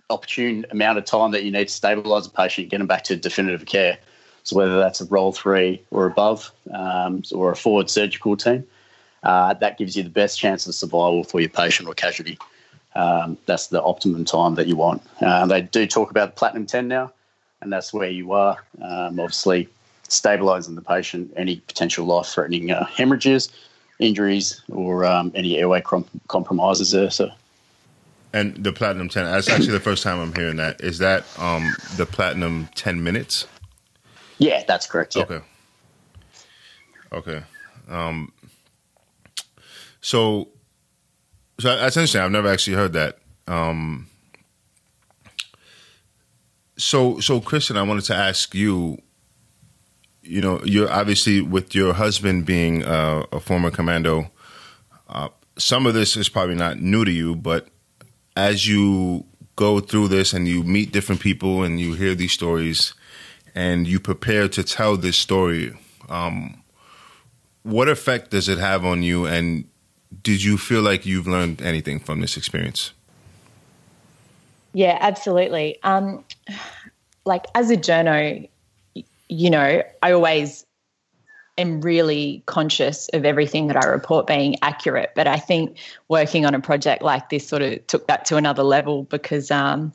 [0.10, 3.16] opportune amount of time that you need to stabilise a patient, get them back to
[3.16, 3.98] definitive care.
[4.44, 8.66] So whether that's a role three or above, um, or a forward surgical team,
[9.24, 12.38] uh, that gives you the best chance of survival for your patient or casualty.
[12.96, 15.04] Um, that's the optimum time that you want.
[15.22, 17.12] Uh, they do talk about platinum 10 now,
[17.62, 18.58] and that's where you are.
[18.82, 19.68] Um, obviously,
[20.08, 23.52] stabilising the patient, any potential life threatening uh, hemorrhages,
[24.00, 25.84] injuries, or um, any airway
[26.28, 27.10] compromises there.
[27.10, 27.30] So
[28.34, 29.26] and the platinum ten.
[29.26, 30.82] That's actually the first time I'm hearing that.
[30.82, 33.48] Is that um, the platinum ten minutes?
[34.38, 35.16] Yeah, that's correct.
[35.16, 35.24] Yeah.
[35.24, 35.40] Okay.
[37.14, 37.42] Okay,
[37.88, 38.34] Um,
[40.02, 40.50] so,
[41.58, 42.20] so that's interesting.
[42.20, 43.20] I've never actually heard that.
[43.48, 44.10] Um,
[46.78, 49.02] so, so Kristen, I wanted to ask you.
[50.22, 54.30] You know, you're obviously with your husband being uh, a former commando.
[55.08, 57.70] Uh, some of this is probably not new to you, but
[58.38, 62.94] as you go through this and you meet different people and you hear these stories
[63.56, 65.76] and you prepare to tell this story,
[66.08, 66.64] um,
[67.64, 69.26] what effect does it have on you?
[69.26, 69.68] And
[70.22, 72.92] did you feel like you've learned anything from this experience?
[74.74, 75.80] Yeah, absolutely.
[75.82, 76.24] Um,
[77.26, 78.48] like as a journo,
[79.30, 80.64] you know, I always
[81.58, 85.12] am really conscious of everything that I report being accurate.
[85.16, 88.64] But I think working on a project like this sort of took that to another
[88.64, 89.94] level because, um,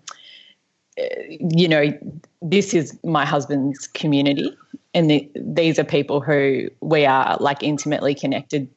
[0.96, 1.92] you know,
[2.40, 4.56] this is my husband's community,
[4.94, 8.68] and the, these are people who we are like intimately connected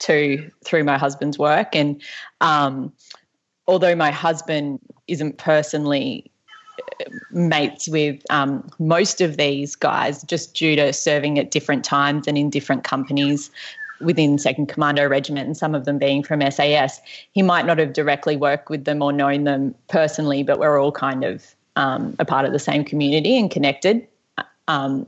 [0.00, 1.74] to through my husband's work.
[1.74, 2.00] And
[2.40, 2.92] um,
[3.66, 4.78] although my husband
[5.08, 6.29] isn't personally
[7.30, 12.36] mates with um, most of these guys just due to serving at different times and
[12.36, 13.50] in different companies
[14.00, 17.00] within Second Commando Regiment, and some of them being from SAS.
[17.32, 20.92] He might not have directly worked with them or known them personally, but we're all
[20.92, 24.06] kind of um, a part of the same community and connected.
[24.68, 25.06] Um,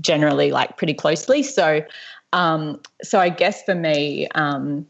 [0.00, 1.42] generally, like pretty closely.
[1.42, 1.84] So,
[2.32, 4.86] um, so I guess for me, um,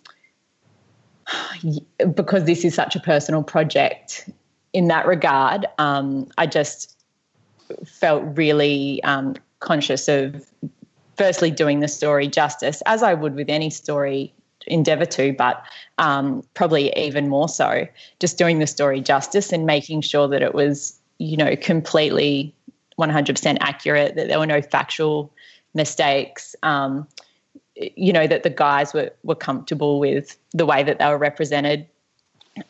[2.14, 4.28] because this is such a personal project,
[4.76, 6.98] in that regard, um, I just
[7.86, 10.44] felt really um, conscious of
[11.16, 14.34] firstly doing the story justice, as I would with any story
[14.66, 15.64] endeavor to, but
[15.96, 17.88] um, probably even more so,
[18.20, 22.54] just doing the story justice and making sure that it was, you know, completely
[22.98, 25.32] 100% accurate, that there were no factual
[25.72, 27.08] mistakes, um,
[27.76, 31.88] you know, that the guys were, were comfortable with the way that they were represented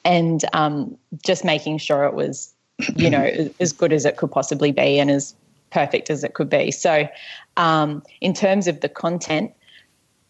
[0.04, 2.52] and um, just making sure it was,
[2.96, 5.34] you know, as good as it could possibly be and as
[5.70, 6.70] perfect as it could be.
[6.70, 7.08] So,
[7.56, 9.52] um, in terms of the content,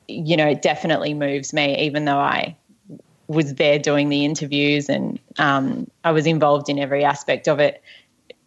[0.09, 2.57] you know, it definitely moves me, even though I
[3.29, 7.83] was there doing the interviews and um, I was involved in every aspect of it.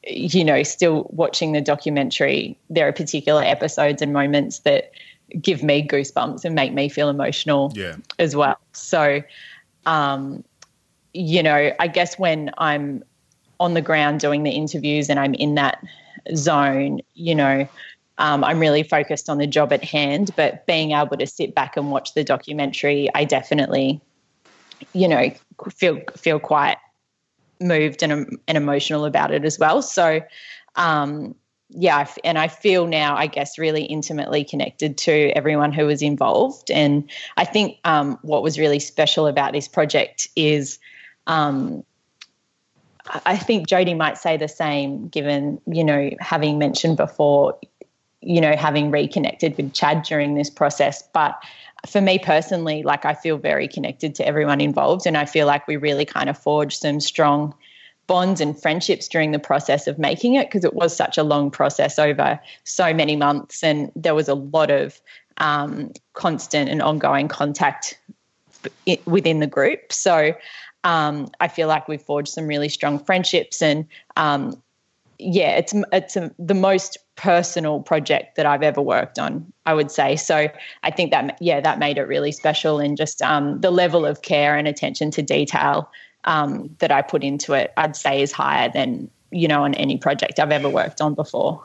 [0.08, 4.92] You know, still watching the documentary, there are particular episodes and moments that
[5.42, 7.98] give me goosebumps and make me feel emotional yeah.
[8.18, 8.58] as well.
[8.72, 9.22] So,
[9.86, 10.44] um,
[11.20, 13.04] you know, I guess when I'm
[13.60, 15.84] on the ground doing the interviews and I'm in that
[16.34, 17.68] zone, you know,
[18.20, 20.32] um, I'm really focused on the job at hand.
[20.38, 24.00] But being able to sit back and watch the documentary, I definitely,
[24.94, 25.30] you know,
[25.76, 26.78] feel feel quite
[27.60, 29.82] moved and and emotional about it as well.
[29.82, 30.22] So,
[30.78, 31.36] um,
[31.70, 36.72] yeah, and I feel now, I guess, really intimately connected to everyone who was involved.
[36.72, 40.80] And I think um, what was really special about this project is
[41.30, 41.84] um,
[43.26, 47.58] I think Jody might say the same, given, you know, having mentioned before,
[48.22, 51.02] you know, having reconnected with Chad during this process.
[51.14, 51.42] But
[51.88, 55.08] for me personally, like I feel very connected to everyone involved.
[55.08, 57.54] And I feel like we really kind of forged some strong
[58.06, 61.52] bonds and friendships during the process of making it because it was such a long
[61.52, 63.64] process over so many months.
[63.64, 65.00] And there was a lot of
[65.38, 68.00] um, constant and ongoing contact
[69.06, 69.94] within the group.
[69.94, 70.34] So,
[70.84, 74.62] um, I feel like we've forged some really strong friendships, and um,
[75.18, 79.52] yeah, it's it's a, the most personal project that I've ever worked on.
[79.66, 80.48] I would say so.
[80.84, 84.22] I think that yeah, that made it really special, and just um, the level of
[84.22, 85.90] care and attention to detail
[86.24, 89.98] um, that I put into it, I'd say, is higher than you know on any
[89.98, 91.62] project I've ever worked on before.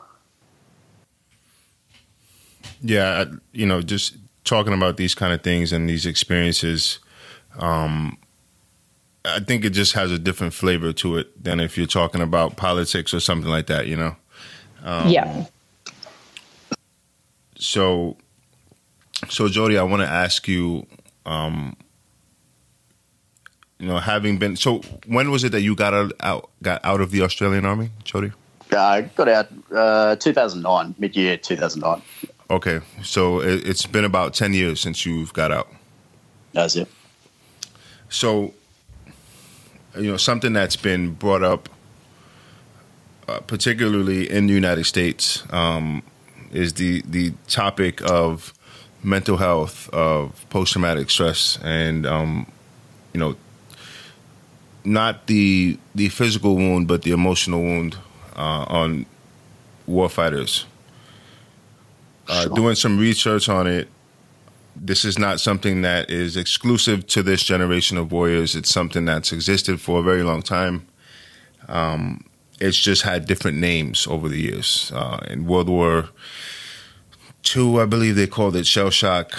[2.81, 6.99] Yeah, you know, just talking about these kind of things and these experiences.
[7.57, 8.17] Um,
[9.25, 12.57] I think it just has a different flavor to it than if you're talking about
[12.57, 14.15] politics or something like that, you know?
[14.83, 15.45] Um, yeah.
[17.57, 18.17] So,
[19.29, 20.85] so Jody, I want to ask you,
[21.25, 21.75] um,
[23.79, 27.11] you know, having been so, when was it that you got out, got out of
[27.11, 28.31] the Australian Army, Jody?
[28.71, 32.01] I got out uh, 2009, mid year 2009.
[32.49, 35.67] Okay, so it, it's been about 10 years since you've got out.
[36.53, 36.87] That's it.
[38.09, 38.53] So,
[39.97, 41.69] you know something that's been brought up,
[43.27, 46.03] uh, particularly in the United States, um,
[46.51, 48.53] is the the topic of
[49.03, 52.51] mental health, of post traumatic stress, and um,
[53.13, 53.35] you know,
[54.83, 57.97] not the the physical wound, but the emotional wound
[58.35, 59.05] uh, on
[59.87, 60.65] warfighters.
[62.27, 63.87] Uh, Doing some research on it,
[64.75, 68.55] this is not something that is exclusive to this generation of warriors.
[68.55, 70.87] It's something that's existed for a very long time.
[71.67, 72.25] Um,
[72.59, 74.91] it's just had different names over the years.
[74.93, 76.09] Uh, in World War
[77.55, 79.31] II, I believe they called it shell shock.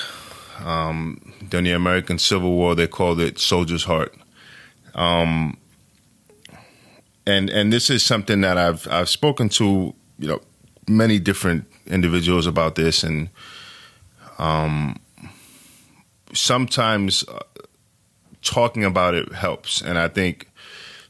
[0.64, 4.14] Um, during the American Civil War, they called it soldier's heart.
[4.94, 5.58] Um,
[7.26, 10.40] and and this is something that I've I've spoken to you know
[10.88, 13.28] many different individuals about this, and
[14.38, 14.98] um,
[16.32, 17.40] sometimes uh,
[18.42, 19.82] talking about it helps.
[19.82, 20.48] And I think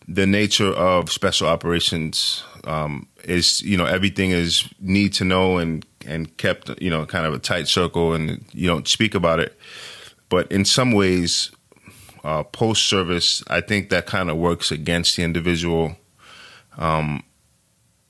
[0.08, 5.84] the nature of special operations um, is you know everything is need to know and
[6.06, 9.58] and kept you know kind of a tight circle, and you don't speak about it.
[10.28, 11.52] But in some ways,
[12.24, 15.96] uh, post service, I think that kind of works against the individual.
[16.78, 17.22] Um,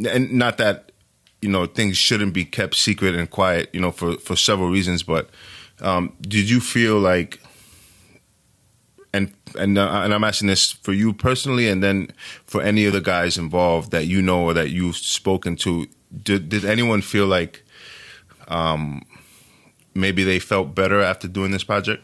[0.07, 0.93] and not that
[1.41, 5.03] you know things shouldn't be kept secret and quiet, you know, for for several reasons.
[5.03, 5.31] But
[5.81, 7.41] um, did you feel like,
[9.13, 12.13] and and uh, and I'm asking this for you personally, and then
[12.45, 15.87] for any of the guys involved that you know or that you've spoken to,
[16.23, 17.65] did did anyone feel like,
[18.49, 19.03] um,
[19.95, 22.03] maybe they felt better after doing this project?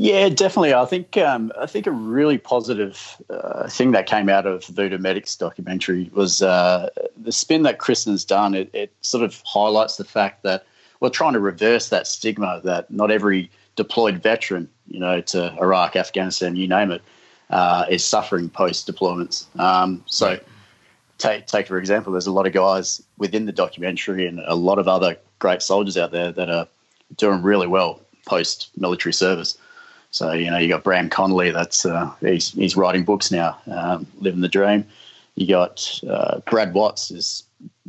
[0.00, 0.74] Yeah, definitely.
[0.74, 4.96] I think um, I think a really positive uh, thing that came out of Voodoo
[4.96, 6.88] Medics documentary was uh,
[7.20, 8.54] the spin that Kristen's done.
[8.54, 10.64] It, it, sort of highlights the fact that
[11.00, 15.96] we're trying to reverse that stigma that not every deployed veteran, you know, to Iraq,
[15.96, 17.02] Afghanistan, you name it,
[17.50, 19.46] uh, is suffering post deployments.
[19.58, 20.38] Um, so,
[21.18, 24.78] take take for example, there's a lot of guys within the documentary and a lot
[24.78, 26.66] of other great soldiers out there that are
[27.16, 29.56] doing really well post military service.
[30.10, 31.50] So you know, you got Bram Connolly.
[31.50, 34.86] That's uh, he's he's writing books now, um, living the dream.
[35.34, 37.44] You got uh, Brad Watts is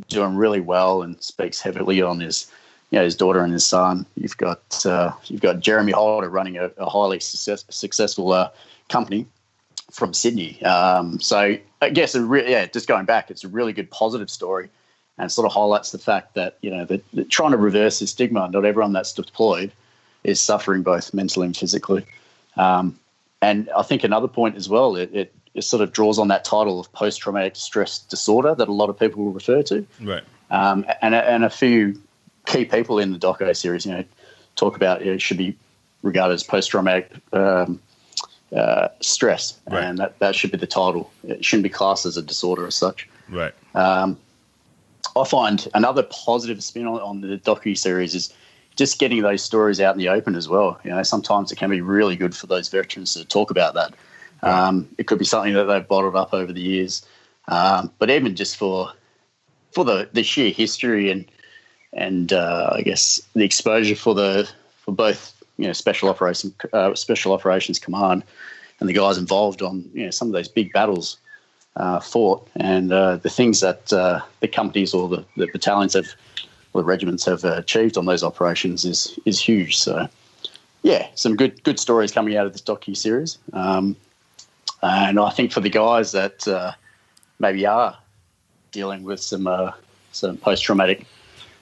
[0.08, 2.50] doing really well and speaks heavily on his
[2.90, 4.06] you know his daughter and his son.
[4.16, 8.50] You've got uh, you've got Jeremy Holder running a, a highly success, successful uh,
[8.88, 9.26] company
[9.90, 10.62] from Sydney.
[10.62, 14.70] Um, so I guess re- yeah, just going back, it's a really good positive story,
[15.18, 18.06] and sort of highlights the fact that you know that, that trying to reverse the
[18.06, 18.48] stigma.
[18.50, 19.72] Not everyone that's deployed
[20.24, 22.04] is suffering both mentally and physically.
[22.56, 22.98] Um,
[23.42, 26.44] and I think another point as well, it, it, it, sort of draws on that
[26.44, 29.86] title of post traumatic stress disorder that a lot of people will refer to.
[29.98, 30.22] Right.
[30.50, 31.98] Um, and, and a few
[32.50, 34.04] key people in the doco series, you know,
[34.56, 35.56] talk about it should be
[36.02, 37.80] regarded as post traumatic um,
[38.54, 39.84] uh, stress, right.
[39.84, 41.10] and that, that should be the title.
[41.24, 43.08] It shouldn't be classed as a disorder as such.
[43.28, 43.54] Right.
[43.74, 44.18] Um,
[45.16, 48.32] I find another positive spin on, on the docu series is
[48.76, 50.80] just getting those stories out in the open as well.
[50.84, 53.94] You know, sometimes it can be really good for those veterans to talk about that.
[54.42, 57.04] Um, it could be something that they've bottled up over the years,
[57.48, 58.92] um, but even just for
[59.72, 61.26] for the, the sheer history and
[61.92, 64.48] and uh, I guess the exposure for the
[64.84, 68.24] for both you know special operations uh, special operations command
[68.78, 71.18] and the guys involved on you know some of those big battles
[71.76, 76.08] uh, fought and uh, the things that uh, the companies or the, the battalions have
[76.72, 79.78] or the regiments have achieved on those operations is is huge.
[79.78, 80.08] So,
[80.82, 83.38] yeah, some good good stories coming out of this docu series.
[83.52, 83.96] Um,
[84.82, 86.72] and I think for the guys that uh,
[87.38, 87.98] maybe are
[88.72, 89.72] dealing with some uh,
[90.12, 91.06] some post traumatic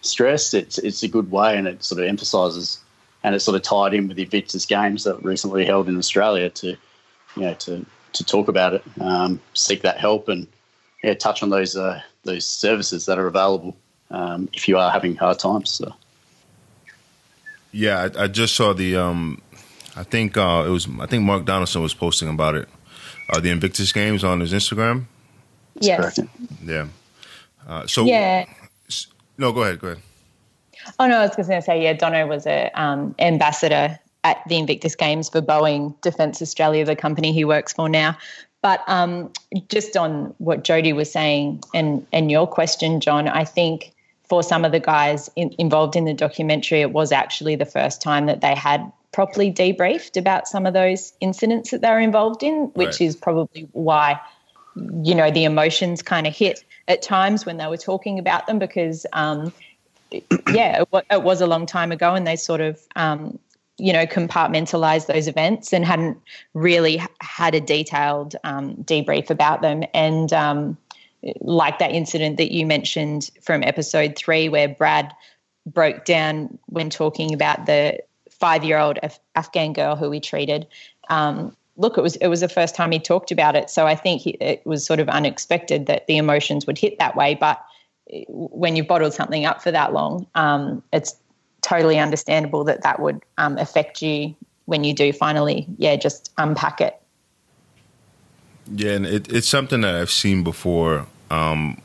[0.00, 2.80] stress, it's it's a good way, and it sort of emphasises
[3.22, 6.50] and it's sort of tied in with the Invictus Games that recently held in Australia
[6.50, 7.84] to you know to
[8.14, 10.46] to talk about it, um, seek that help, and
[11.02, 13.76] yeah, touch on those uh, those services that are available
[14.10, 15.70] um, if you are having hard times.
[15.70, 15.94] So.
[17.70, 18.96] Yeah, I, I just saw the.
[18.96, 19.42] Um,
[19.94, 20.88] I think uh, it was.
[21.00, 22.68] I think Mark Donaldson was posting about it.
[23.28, 25.04] Uh, the Invictus Games on his Instagram.
[25.80, 26.18] Yes.
[26.64, 26.86] Yeah.
[27.66, 28.04] Uh, so.
[28.04, 28.46] Yeah.
[29.38, 29.78] No, go ahead.
[29.78, 30.02] Go ahead.
[30.98, 31.92] Oh no, I was going to say yeah.
[31.92, 37.32] Dono was a um, ambassador at the Invictus Games for Boeing Defence Australia, the company
[37.32, 38.16] he works for now.
[38.62, 39.32] But um,
[39.68, 43.92] just on what Jody was saying and and your question, John, I think
[44.28, 48.02] for some of the guys in, involved in the documentary, it was actually the first
[48.02, 52.42] time that they had properly debriefed about some of those incidents that they were involved
[52.42, 53.00] in, which right.
[53.00, 54.20] is probably why,
[55.02, 58.58] you know, the emotions kind of hit at times when they were talking about them
[58.58, 59.52] because, um,
[60.52, 63.38] yeah, it, it, was a long time ago and they sort of, um,
[63.76, 66.18] you know, compartmentalized those events and hadn't
[66.54, 69.84] really had a detailed um, debrief about them.
[69.94, 70.76] And, um,
[71.40, 75.12] like that incident that you mentioned from episode three, where Brad
[75.66, 77.98] broke down when talking about the
[78.30, 80.66] five-year-old Af- Afghan girl who he treated.
[81.10, 83.94] Um, look, it was it was the first time he talked about it, so I
[83.94, 87.34] think he, it was sort of unexpected that the emotions would hit that way.
[87.34, 87.64] But
[88.28, 91.16] when you've bottled something up for that long, um, it's
[91.62, 94.34] totally understandable that that would um, affect you
[94.66, 97.00] when you do finally, yeah, just unpack it.
[98.74, 101.06] Yeah, and it, it's something that I've seen before.
[101.30, 101.80] Um,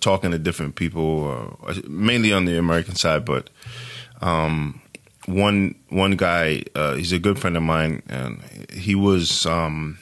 [0.00, 3.50] talking to different people, uh, mainly on the American side, but
[4.22, 4.80] um,
[5.26, 9.98] one one guy, uh, he's a good friend of mine, and he was um,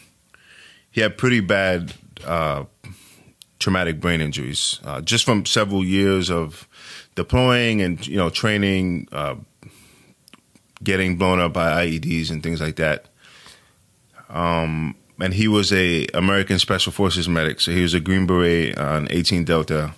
[0.91, 1.95] he had pretty bad
[2.25, 2.65] uh,
[3.59, 6.69] traumatic brain injuries uh, just from several years of
[7.15, 9.37] deploying and you know training, uh,
[10.83, 13.07] getting blown up by IEDs and things like that.
[14.29, 18.77] Um, and he was a American Special Forces medic, so he was a Green Beret
[18.77, 19.95] on 18 Delta,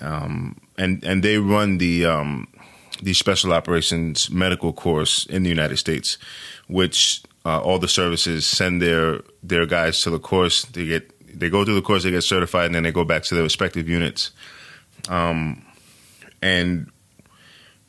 [0.00, 2.48] um, and and they run the um,
[3.02, 6.18] the Special Operations Medical Course in the United States,
[6.66, 10.64] which uh, all the services send their their guys to the course.
[10.64, 13.22] They get they go through the course, they get certified, and then they go back
[13.24, 14.32] to their respective units.
[15.08, 15.64] Um,
[16.42, 16.90] and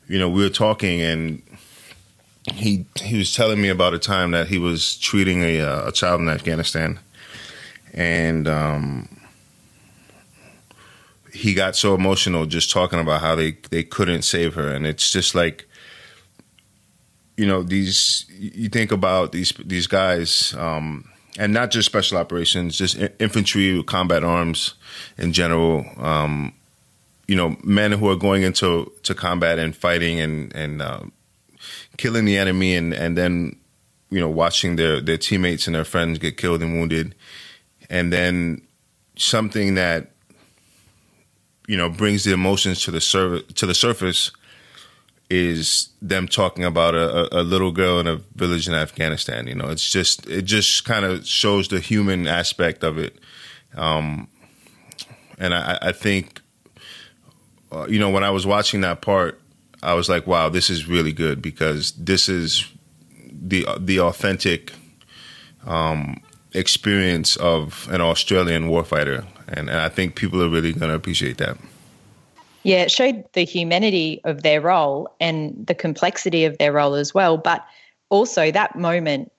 [0.08, 1.42] you know, we were talking, and
[2.52, 5.92] he he was telling me about a time that he was treating a uh, a
[5.92, 6.98] child in Afghanistan,
[7.92, 9.19] and um,
[11.32, 15.10] he got so emotional just talking about how they they couldn't save her, and it's
[15.10, 15.68] just like
[17.36, 20.54] you know these you think about these these guys.
[20.54, 21.06] Um,
[21.38, 24.74] and not just special operations, just infantry, combat arms
[25.16, 25.86] in general.
[25.96, 26.52] Um,
[27.28, 31.00] you know, men who are going into to combat and fighting and and uh,
[31.96, 33.56] killing the enemy and and then
[34.10, 37.14] you know watching their their teammates and their friends get killed and wounded
[37.88, 38.62] and then
[39.16, 40.12] something that
[41.70, 44.32] you know brings the emotions to the sur- to the surface
[45.30, 49.46] is them talking about a, a, little girl in a village in Afghanistan.
[49.46, 53.20] You know, it's just it just kind of shows the human aspect of it,
[53.76, 54.26] um,
[55.38, 56.40] and I, I think
[57.70, 59.40] uh, you know when I was watching that part,
[59.80, 62.66] I was like, wow, this is really good because this is
[63.30, 64.72] the the authentic
[65.64, 66.20] um,
[66.52, 71.38] experience of an Australian warfighter, and, and I think people are really going to appreciate
[71.38, 71.56] that.
[72.62, 77.14] Yeah, it showed the humanity of their role and the complexity of their role as
[77.14, 77.38] well.
[77.38, 77.64] But
[78.10, 79.32] also that moment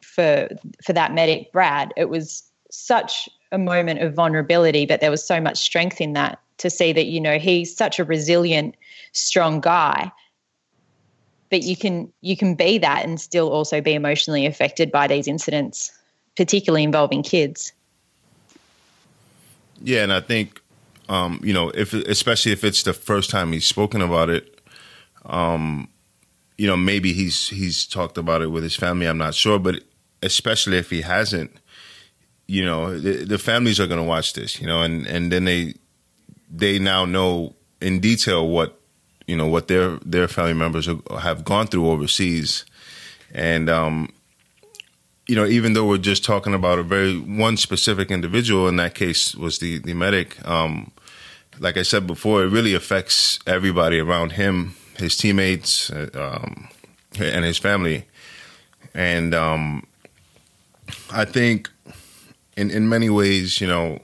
[0.00, 0.48] for
[0.84, 5.40] for that medic Brad, it was such a moment of vulnerability, but there was so
[5.40, 8.76] much strength in that to see that you know he's such a resilient
[9.12, 10.12] strong guy
[11.50, 15.26] but you can you can be that and still also be emotionally affected by these
[15.26, 15.90] incidents
[16.36, 17.72] particularly involving kids
[19.82, 20.60] yeah and i think
[21.08, 24.60] um, you know if especially if it's the first time he's spoken about it
[25.24, 25.88] um,
[26.58, 29.82] you know maybe he's he's talked about it with his family i'm not sure but
[30.22, 31.50] especially if he hasn't
[32.46, 35.44] you know the, the families are going to watch this you know and and then
[35.44, 35.74] they
[36.50, 38.78] they now know in detail what
[39.28, 40.88] you know what their their family members
[41.20, 42.64] have gone through overseas,
[43.32, 44.08] and um,
[45.28, 48.94] you know even though we're just talking about a very one specific individual, in that
[48.94, 50.36] case was the the medic.
[50.46, 50.90] Um,
[51.60, 56.08] like I said before, it really affects everybody around him, his teammates, uh,
[56.42, 56.68] um,
[57.20, 58.06] and his family,
[58.94, 59.86] and um,
[61.12, 61.70] I think
[62.56, 64.00] in in many ways, you know,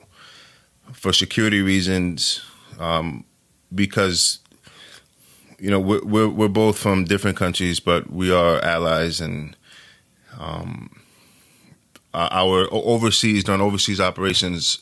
[0.93, 2.45] for security reasons,
[2.79, 3.25] um,
[3.75, 4.41] because
[5.59, 9.57] you know, we're, we're, we're both from different countries, but we are allies, and
[10.39, 10.94] um,
[12.15, 14.79] our overseas done overseas operations,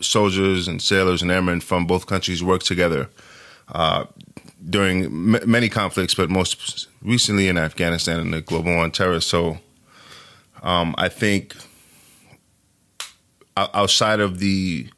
[0.00, 3.08] soldiers and sailors and airmen from both countries work together
[3.72, 4.04] uh,
[4.68, 9.20] during m- many conflicts, but most recently in Afghanistan and the global war on terror.
[9.20, 9.58] So,
[10.62, 11.54] um, I think
[13.56, 14.88] outside of the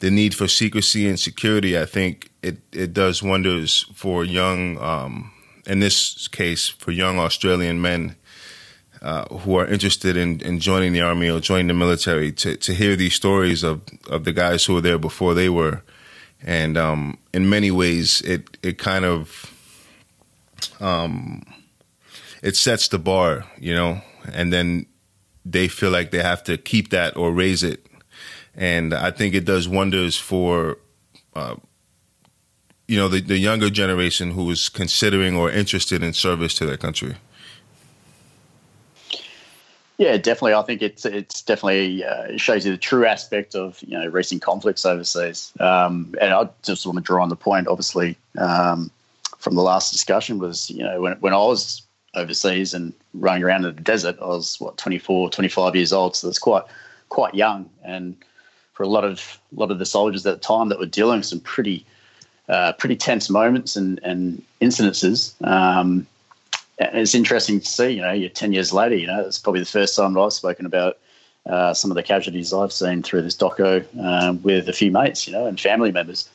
[0.00, 5.32] the need for secrecy and security, I think it, it does wonders for young, um,
[5.66, 8.16] in this case, for young Australian men
[9.04, 12.74] uh, who are interested in, in joining the army or joining the military to, to
[12.74, 15.82] hear these stories of, of the guys who were there before they were.
[16.42, 19.52] And um, in many ways, it, it kind of
[20.80, 21.42] um,
[22.42, 24.00] it sets the bar, you know,
[24.32, 24.86] and then
[25.44, 27.86] they feel like they have to keep that or raise it
[28.56, 30.78] and I think it does wonders for.
[31.34, 31.56] Uh,
[32.86, 36.76] you know the, the younger generation who is considering or interested in service to their
[36.76, 37.16] country
[39.98, 40.54] yeah, definitely.
[40.54, 44.42] I think it's it's definitely uh, shows you the true aspect of you know recent
[44.42, 45.52] conflicts overseas.
[45.60, 48.90] Um, and I just want to draw on the point, obviously, um,
[49.38, 51.82] from the last discussion was you know when when I was
[52.14, 56.26] overseas and running around in the desert, I was what 24, 25 years old, so
[56.26, 56.64] that's quite
[57.08, 57.68] quite young.
[57.84, 58.16] And
[58.72, 61.18] for a lot of a lot of the soldiers at the time that were dealing
[61.18, 61.86] with some pretty
[62.48, 65.34] uh, pretty tense moments and, and incidences.
[65.46, 66.06] Um,
[66.78, 69.60] and it's interesting to see, you know, you're 10 years later, you know, it's probably
[69.60, 70.98] the first time that I've spoken about
[71.46, 75.26] uh, some of the casualties I've seen through this doco um, with a few mates,
[75.26, 76.28] you know, and family members.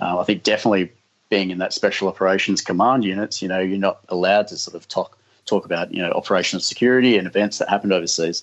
[0.00, 0.90] Uh, I think definitely
[1.28, 4.88] being in that special operations command units, you know, you're not allowed to sort of
[4.88, 8.42] talk talk about, you know, operational security and events that happened overseas.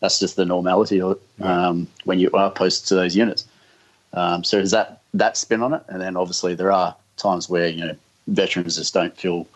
[0.00, 3.46] That's just the normality of it um, when you are posted to those units.
[4.14, 7.68] Um, so is that that spin on it, and then obviously there are times where
[7.68, 7.96] you know
[8.28, 9.46] veterans just don't feel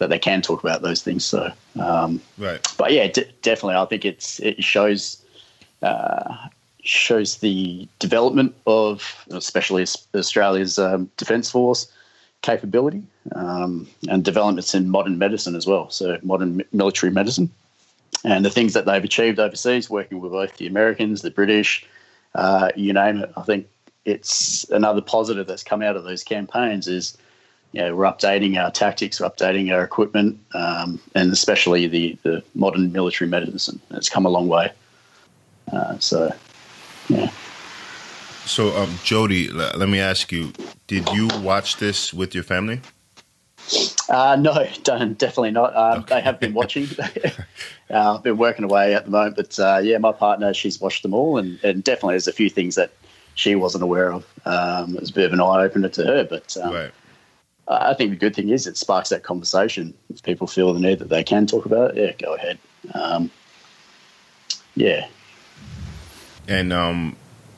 [0.00, 1.24] that they can talk about those things.
[1.24, 2.60] So, um, right.
[2.76, 5.22] But yeah, d- definitely, I think it's it shows
[5.82, 6.34] uh,
[6.82, 11.92] shows the development of especially Australia's um, defence force
[12.42, 13.02] capability
[13.34, 15.90] um, and developments in modern medicine as well.
[15.90, 17.50] So modern military medicine
[18.24, 21.86] and the things that they've achieved overseas, working with both the Americans, the British,
[22.34, 23.30] uh, you name it.
[23.36, 23.68] I think
[24.06, 27.18] it's another positive that's come out of those campaigns is
[27.72, 32.42] you know, we're updating our tactics, we're updating our equipment, um, and especially the, the
[32.54, 33.80] modern military medicine.
[33.90, 34.72] It's come a long way.
[35.72, 36.34] Uh, so,
[37.08, 37.30] yeah.
[38.44, 40.52] So, um, Jody, let me ask you:
[40.88, 42.80] Did you watch this with your family?
[44.08, 45.76] Uh, no, don't, definitely not.
[45.76, 46.16] Um, okay.
[46.16, 46.88] They have been watching.
[47.90, 51.02] uh, I've been working away at the moment, but uh, yeah, my partner, she's watched
[51.02, 52.92] them all, and, and, definitely there's a few things that
[53.34, 54.26] she wasn't aware of.
[54.44, 56.90] Um, it was a bit of an eye opener to her, but um, right.
[57.70, 59.94] I think the good thing is it sparks that conversation.
[60.12, 62.58] If people feel the need that they can talk about it, yeah, go ahead.
[62.94, 63.30] Um,
[64.74, 65.06] yeah.
[66.48, 67.16] And um,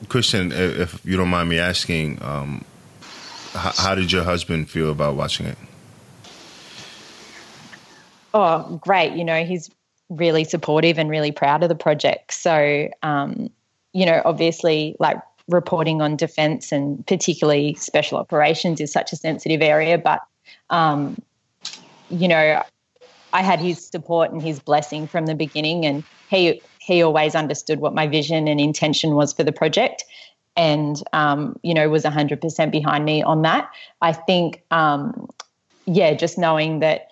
[0.09, 2.63] Kristen, if you don't mind me asking, um,
[3.53, 5.57] how, how did your husband feel about watching it?
[8.35, 9.13] Oh, great.
[9.13, 9.69] You know, he's
[10.09, 12.33] really supportive and really proud of the project.
[12.33, 13.49] So, um,
[13.93, 19.61] you know, obviously, like reporting on defense and particularly special operations is such a sensitive
[19.61, 19.97] area.
[19.97, 20.19] But,
[20.69, 21.21] um,
[22.09, 22.63] you know,
[23.33, 27.79] I had his support and his blessing from the beginning, and he he always understood
[27.79, 30.05] what my vision and intention was for the project,
[30.55, 33.69] and um, you know was hundred percent behind me on that.
[34.01, 35.27] I think, um,
[35.85, 37.07] yeah, just knowing that,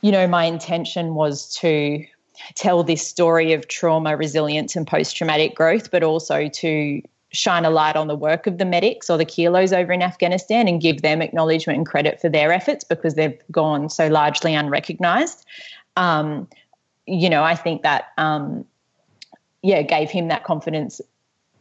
[0.00, 2.04] you know, my intention was to
[2.54, 7.02] tell this story of trauma, resilience, and post traumatic growth, but also to
[7.36, 10.66] shine a light on the work of the medics or the kilos over in Afghanistan
[10.68, 15.44] and give them acknowledgement and credit for their efforts because they've gone so largely unrecognized.
[15.96, 16.48] Um,
[17.06, 18.64] you know, I think that, um,
[19.62, 21.00] yeah, gave him that confidence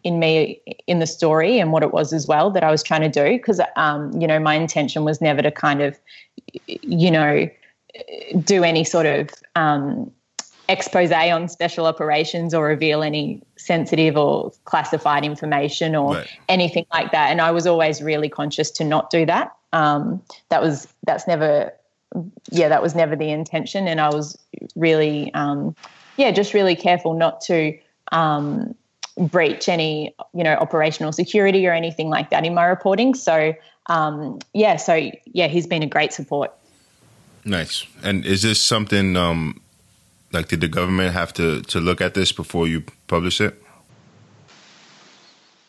[0.03, 3.01] in me in the story and what it was as well that I was trying
[3.01, 3.37] to do.
[3.37, 5.97] Because, um, you know, my intention was never to kind of,
[6.67, 7.49] you know,
[8.43, 10.11] do any sort of um,
[10.67, 16.27] expose on special operations or reveal any sensitive or classified information or right.
[16.49, 17.31] anything like that.
[17.31, 19.55] And I was always really conscious to not do that.
[19.73, 21.73] Um, that was that's never,
[22.51, 23.87] yeah, that was never the intention.
[23.87, 24.37] And I was
[24.75, 25.75] really, um,
[26.17, 27.77] yeah, just really careful not to
[28.11, 28.73] um,
[29.17, 33.13] breach any, you know, operational security or anything like that in my reporting.
[33.15, 33.53] So
[33.87, 36.53] um, yeah, so yeah, he's been a great support.
[37.43, 37.85] Nice.
[38.03, 39.61] And is this something um,
[40.31, 43.61] like, did the government have to to look at this before you publish it?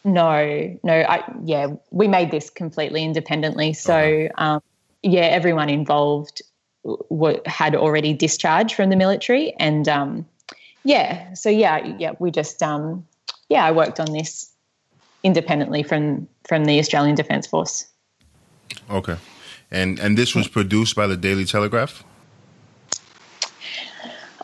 [0.05, 0.93] No, no.
[0.93, 3.73] I, yeah, we made this completely independently.
[3.73, 4.31] So, okay.
[4.39, 4.63] um,
[5.03, 6.43] yeah, everyone involved
[6.85, 10.27] w- had already discharged from the military, and um,
[10.85, 13.05] yeah, so yeah, yeah, we just um,
[13.49, 14.53] yeah, I worked on this
[15.23, 17.87] independently from from the Australian Defence Force.
[18.89, 19.17] Okay,
[19.71, 22.05] and and this was produced by the Daily Telegraph.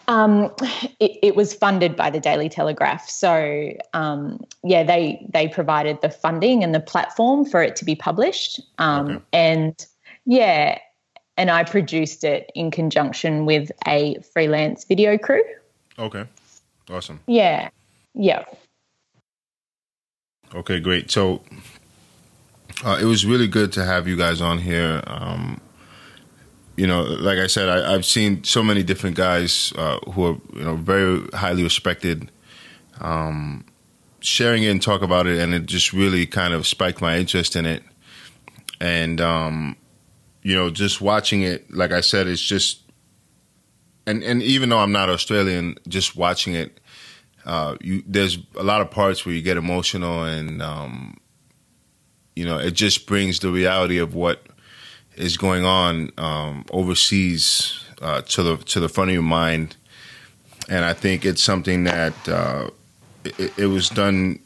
[0.09, 0.53] Um,
[0.99, 6.11] it, it, was funded by the Daily Telegraph, so um, yeah, they they provided the
[6.11, 9.25] funding and the platform for it to be published, um, okay.
[9.33, 9.87] and
[10.27, 10.79] yeah,
[11.37, 15.43] and I produced it in conjunction with a freelance video crew.
[15.99, 16.25] Okay,
[16.91, 17.21] awesome.
[17.27, 17.71] Yeah,
[18.15, 18.45] yeah.
[20.55, 21.11] Okay, great.
[21.11, 21.43] So
[22.85, 25.03] uh, it was really good to have you guys on here.
[25.07, 25.61] Um,
[26.77, 30.37] you know, like I said, I, have seen so many different guys uh, who are
[30.55, 32.31] you know very highly respected,
[33.01, 33.65] um,
[34.21, 37.57] sharing it and talk about it, and it just really kind of spiked my interest
[37.57, 37.83] in it.
[38.81, 39.77] And um,
[40.43, 42.81] you know, just watching it, like I said, it's just,
[44.07, 46.81] and and even though I'm not Australian, just watching it,
[47.45, 51.19] uh, you there's a lot of parts where you get emotional, and um,
[52.35, 54.47] you know, it just brings the reality of what
[55.17, 59.77] is going on um, overseas uh, to the to the front of your mind,
[60.69, 62.71] and I think it's something that uh,
[63.25, 64.41] it, it, was done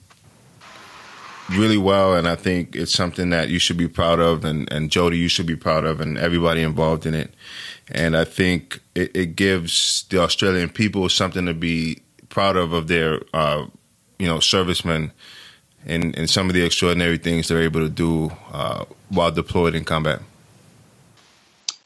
[1.50, 4.90] really well, and I think it's something that you should be proud of, and and
[4.90, 7.32] Jody, you should be proud of, and everybody involved in it.
[7.92, 12.88] And I think it, it gives the Australian people something to be proud of of
[12.88, 13.66] their, uh,
[14.18, 15.12] you know, servicemen,
[15.86, 19.84] and and some of the extraordinary things they're able to do uh, while deployed in
[19.84, 20.20] combat.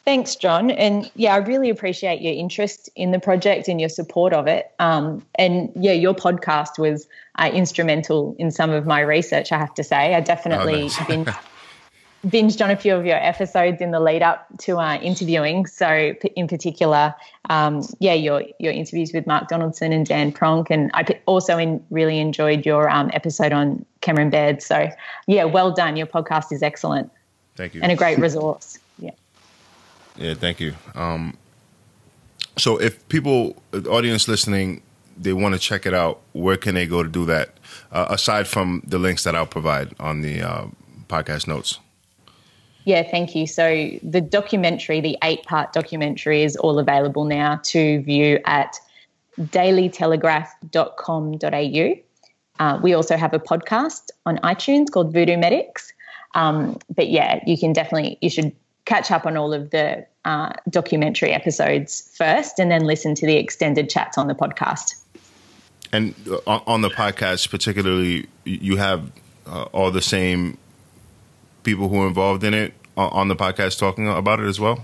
[0.05, 0.71] Thanks, John.
[0.71, 4.73] And yeah, I really appreciate your interest in the project and your support of it.
[4.79, 7.07] Um, and yeah, your podcast was
[7.39, 10.15] uh, instrumental in some of my research, I have to say.
[10.15, 10.97] I definitely oh, nice.
[10.97, 11.39] binged,
[12.27, 15.67] binged on a few of your episodes in the lead up to uh, interviewing.
[15.67, 17.15] So, in particular,
[17.51, 20.69] um, yeah, your your interviews with Mark Donaldson and Dan Pronk.
[20.71, 24.63] And I also in, really enjoyed your um, episode on Cameron Baird.
[24.63, 24.89] So,
[25.27, 25.97] yeah, well done.
[25.97, 27.13] Your podcast is excellent.
[27.57, 27.83] Thank you.
[27.83, 28.79] And a great resource.
[30.21, 30.75] Yeah, thank you.
[30.95, 31.37] Um,
[32.59, 33.57] so, if people,
[33.89, 34.83] audience listening,
[35.17, 37.55] they want to check it out, where can they go to do that?
[37.91, 40.67] Uh, aside from the links that I'll provide on the uh,
[41.09, 41.79] podcast notes.
[42.85, 43.47] Yeah, thank you.
[43.47, 48.77] So, the documentary, the eight part documentary, is all available now to view at
[49.39, 51.95] dailytelegraph.com.au.
[52.59, 55.95] Uh, we also have a podcast on iTunes called Voodoo Medics.
[56.35, 58.53] Um, but yeah, you can definitely, you should
[58.91, 63.37] catch up on all of the uh, documentary episodes first and then listen to the
[63.37, 64.97] extended chats on the podcast.
[65.93, 69.13] And uh, on the podcast, particularly, you have
[69.47, 70.59] uh, all the same
[71.63, 74.83] people who are involved in it on the podcast talking about it as well.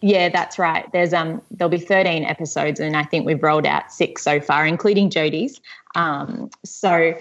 [0.00, 0.90] Yeah, that's right.
[0.92, 4.66] There's um there'll be 13 episodes, and I think we've rolled out six so far,
[4.66, 5.60] including Jody's.
[5.94, 7.14] Um, so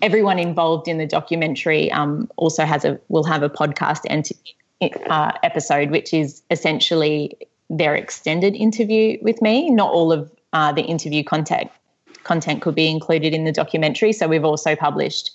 [0.00, 4.24] everyone involved in the documentary um, also has a will have a podcast and
[4.80, 7.36] uh, episode, which is essentially
[7.70, 9.70] their extended interview with me.
[9.70, 11.70] Not all of uh, the interview content
[12.24, 15.30] content could be included in the documentary, so we've also published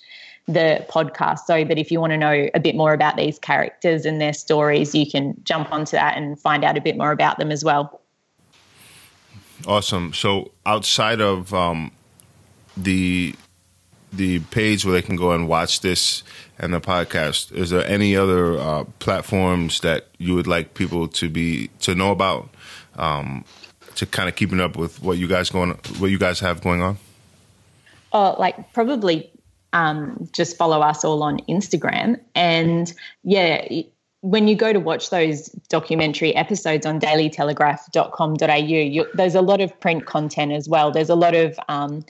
[0.46, 4.04] the podcast so that if you want to know a bit more about these characters
[4.04, 7.38] and their stories, you can jump onto that and find out a bit more about
[7.38, 8.00] them as well.
[9.66, 10.12] Awesome.
[10.12, 11.90] So outside of um,
[12.76, 13.34] the
[14.16, 16.22] the page where they can go and watch this
[16.58, 17.52] and the podcast.
[17.52, 22.10] Is there any other uh, platforms that you would like people to be to know
[22.10, 22.48] about
[22.96, 23.44] um,
[23.96, 26.82] to kind of keeping up with what you guys going what you guys have going
[26.82, 26.98] on?
[28.12, 29.30] Oh, like probably
[29.72, 32.92] um, just follow us all on Instagram and
[33.22, 33.66] yeah.
[34.20, 39.78] When you go to watch those documentary episodes on dailytelegraph.com.au, you, there's a lot of
[39.80, 40.90] print content as well.
[40.90, 42.06] There's a lot of um,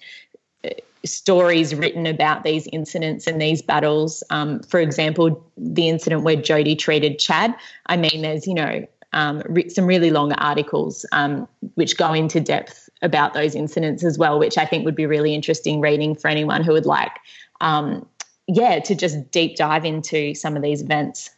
[1.05, 4.23] stories written about these incidents and these battles.
[4.31, 7.55] Um, for example, the incident where Jody treated Chad.
[7.87, 12.41] I mean, there's, you know, um, re- some really long articles um, which go into
[12.41, 16.29] depth about those incidents as well, which I think would be really interesting reading for
[16.29, 17.13] anyone who would like,
[17.61, 18.07] um,
[18.47, 21.31] yeah, to just deep dive into some of these events.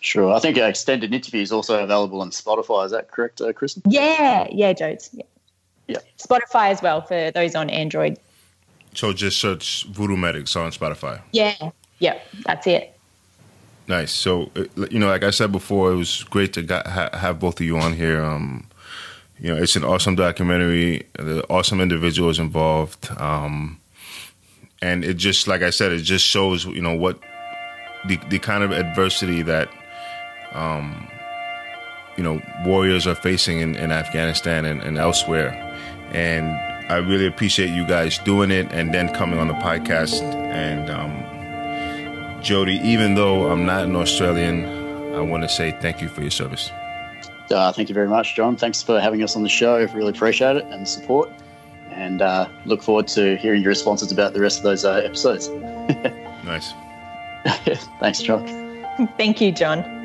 [0.00, 0.32] Sure.
[0.32, 2.84] I think our extended interview is also available on Spotify.
[2.86, 3.82] Is that correct, uh, Kristen?
[3.86, 5.08] Yeah, yeah, Jodes.
[5.12, 5.24] Yeah.
[5.88, 5.98] yeah.
[6.18, 8.18] Spotify as well for those on Android.
[8.98, 11.20] So just search Voodoo Medics on Spotify.
[11.30, 11.54] Yeah,
[12.00, 12.20] Yep.
[12.44, 12.98] that's it.
[13.86, 14.10] Nice.
[14.10, 17.38] So uh, you know, like I said before, it was great to got, ha- have
[17.38, 18.20] both of you on here.
[18.24, 18.66] Um,
[19.38, 21.06] you know, it's an awesome documentary.
[21.14, 23.78] The awesome individuals involved, um,
[24.82, 27.20] and it just, like I said, it just shows you know what
[28.08, 29.68] the the kind of adversity that
[30.54, 31.06] um,
[32.16, 35.52] you know warriors are facing in, in Afghanistan and, and elsewhere,
[36.12, 40.22] and I really appreciate you guys doing it and then coming on the podcast.
[40.22, 44.64] And um, Jody, even though I'm not an Australian,
[45.14, 46.70] I want to say thank you for your service.
[47.50, 48.56] Uh, thank you very much, John.
[48.56, 49.76] Thanks for having us on the show.
[49.94, 51.30] Really appreciate it and support.
[51.90, 55.48] And uh, look forward to hearing your responses about the rest of those uh, episodes.
[56.44, 56.72] nice.
[58.00, 58.46] Thanks, John.
[59.16, 59.97] Thank you, John.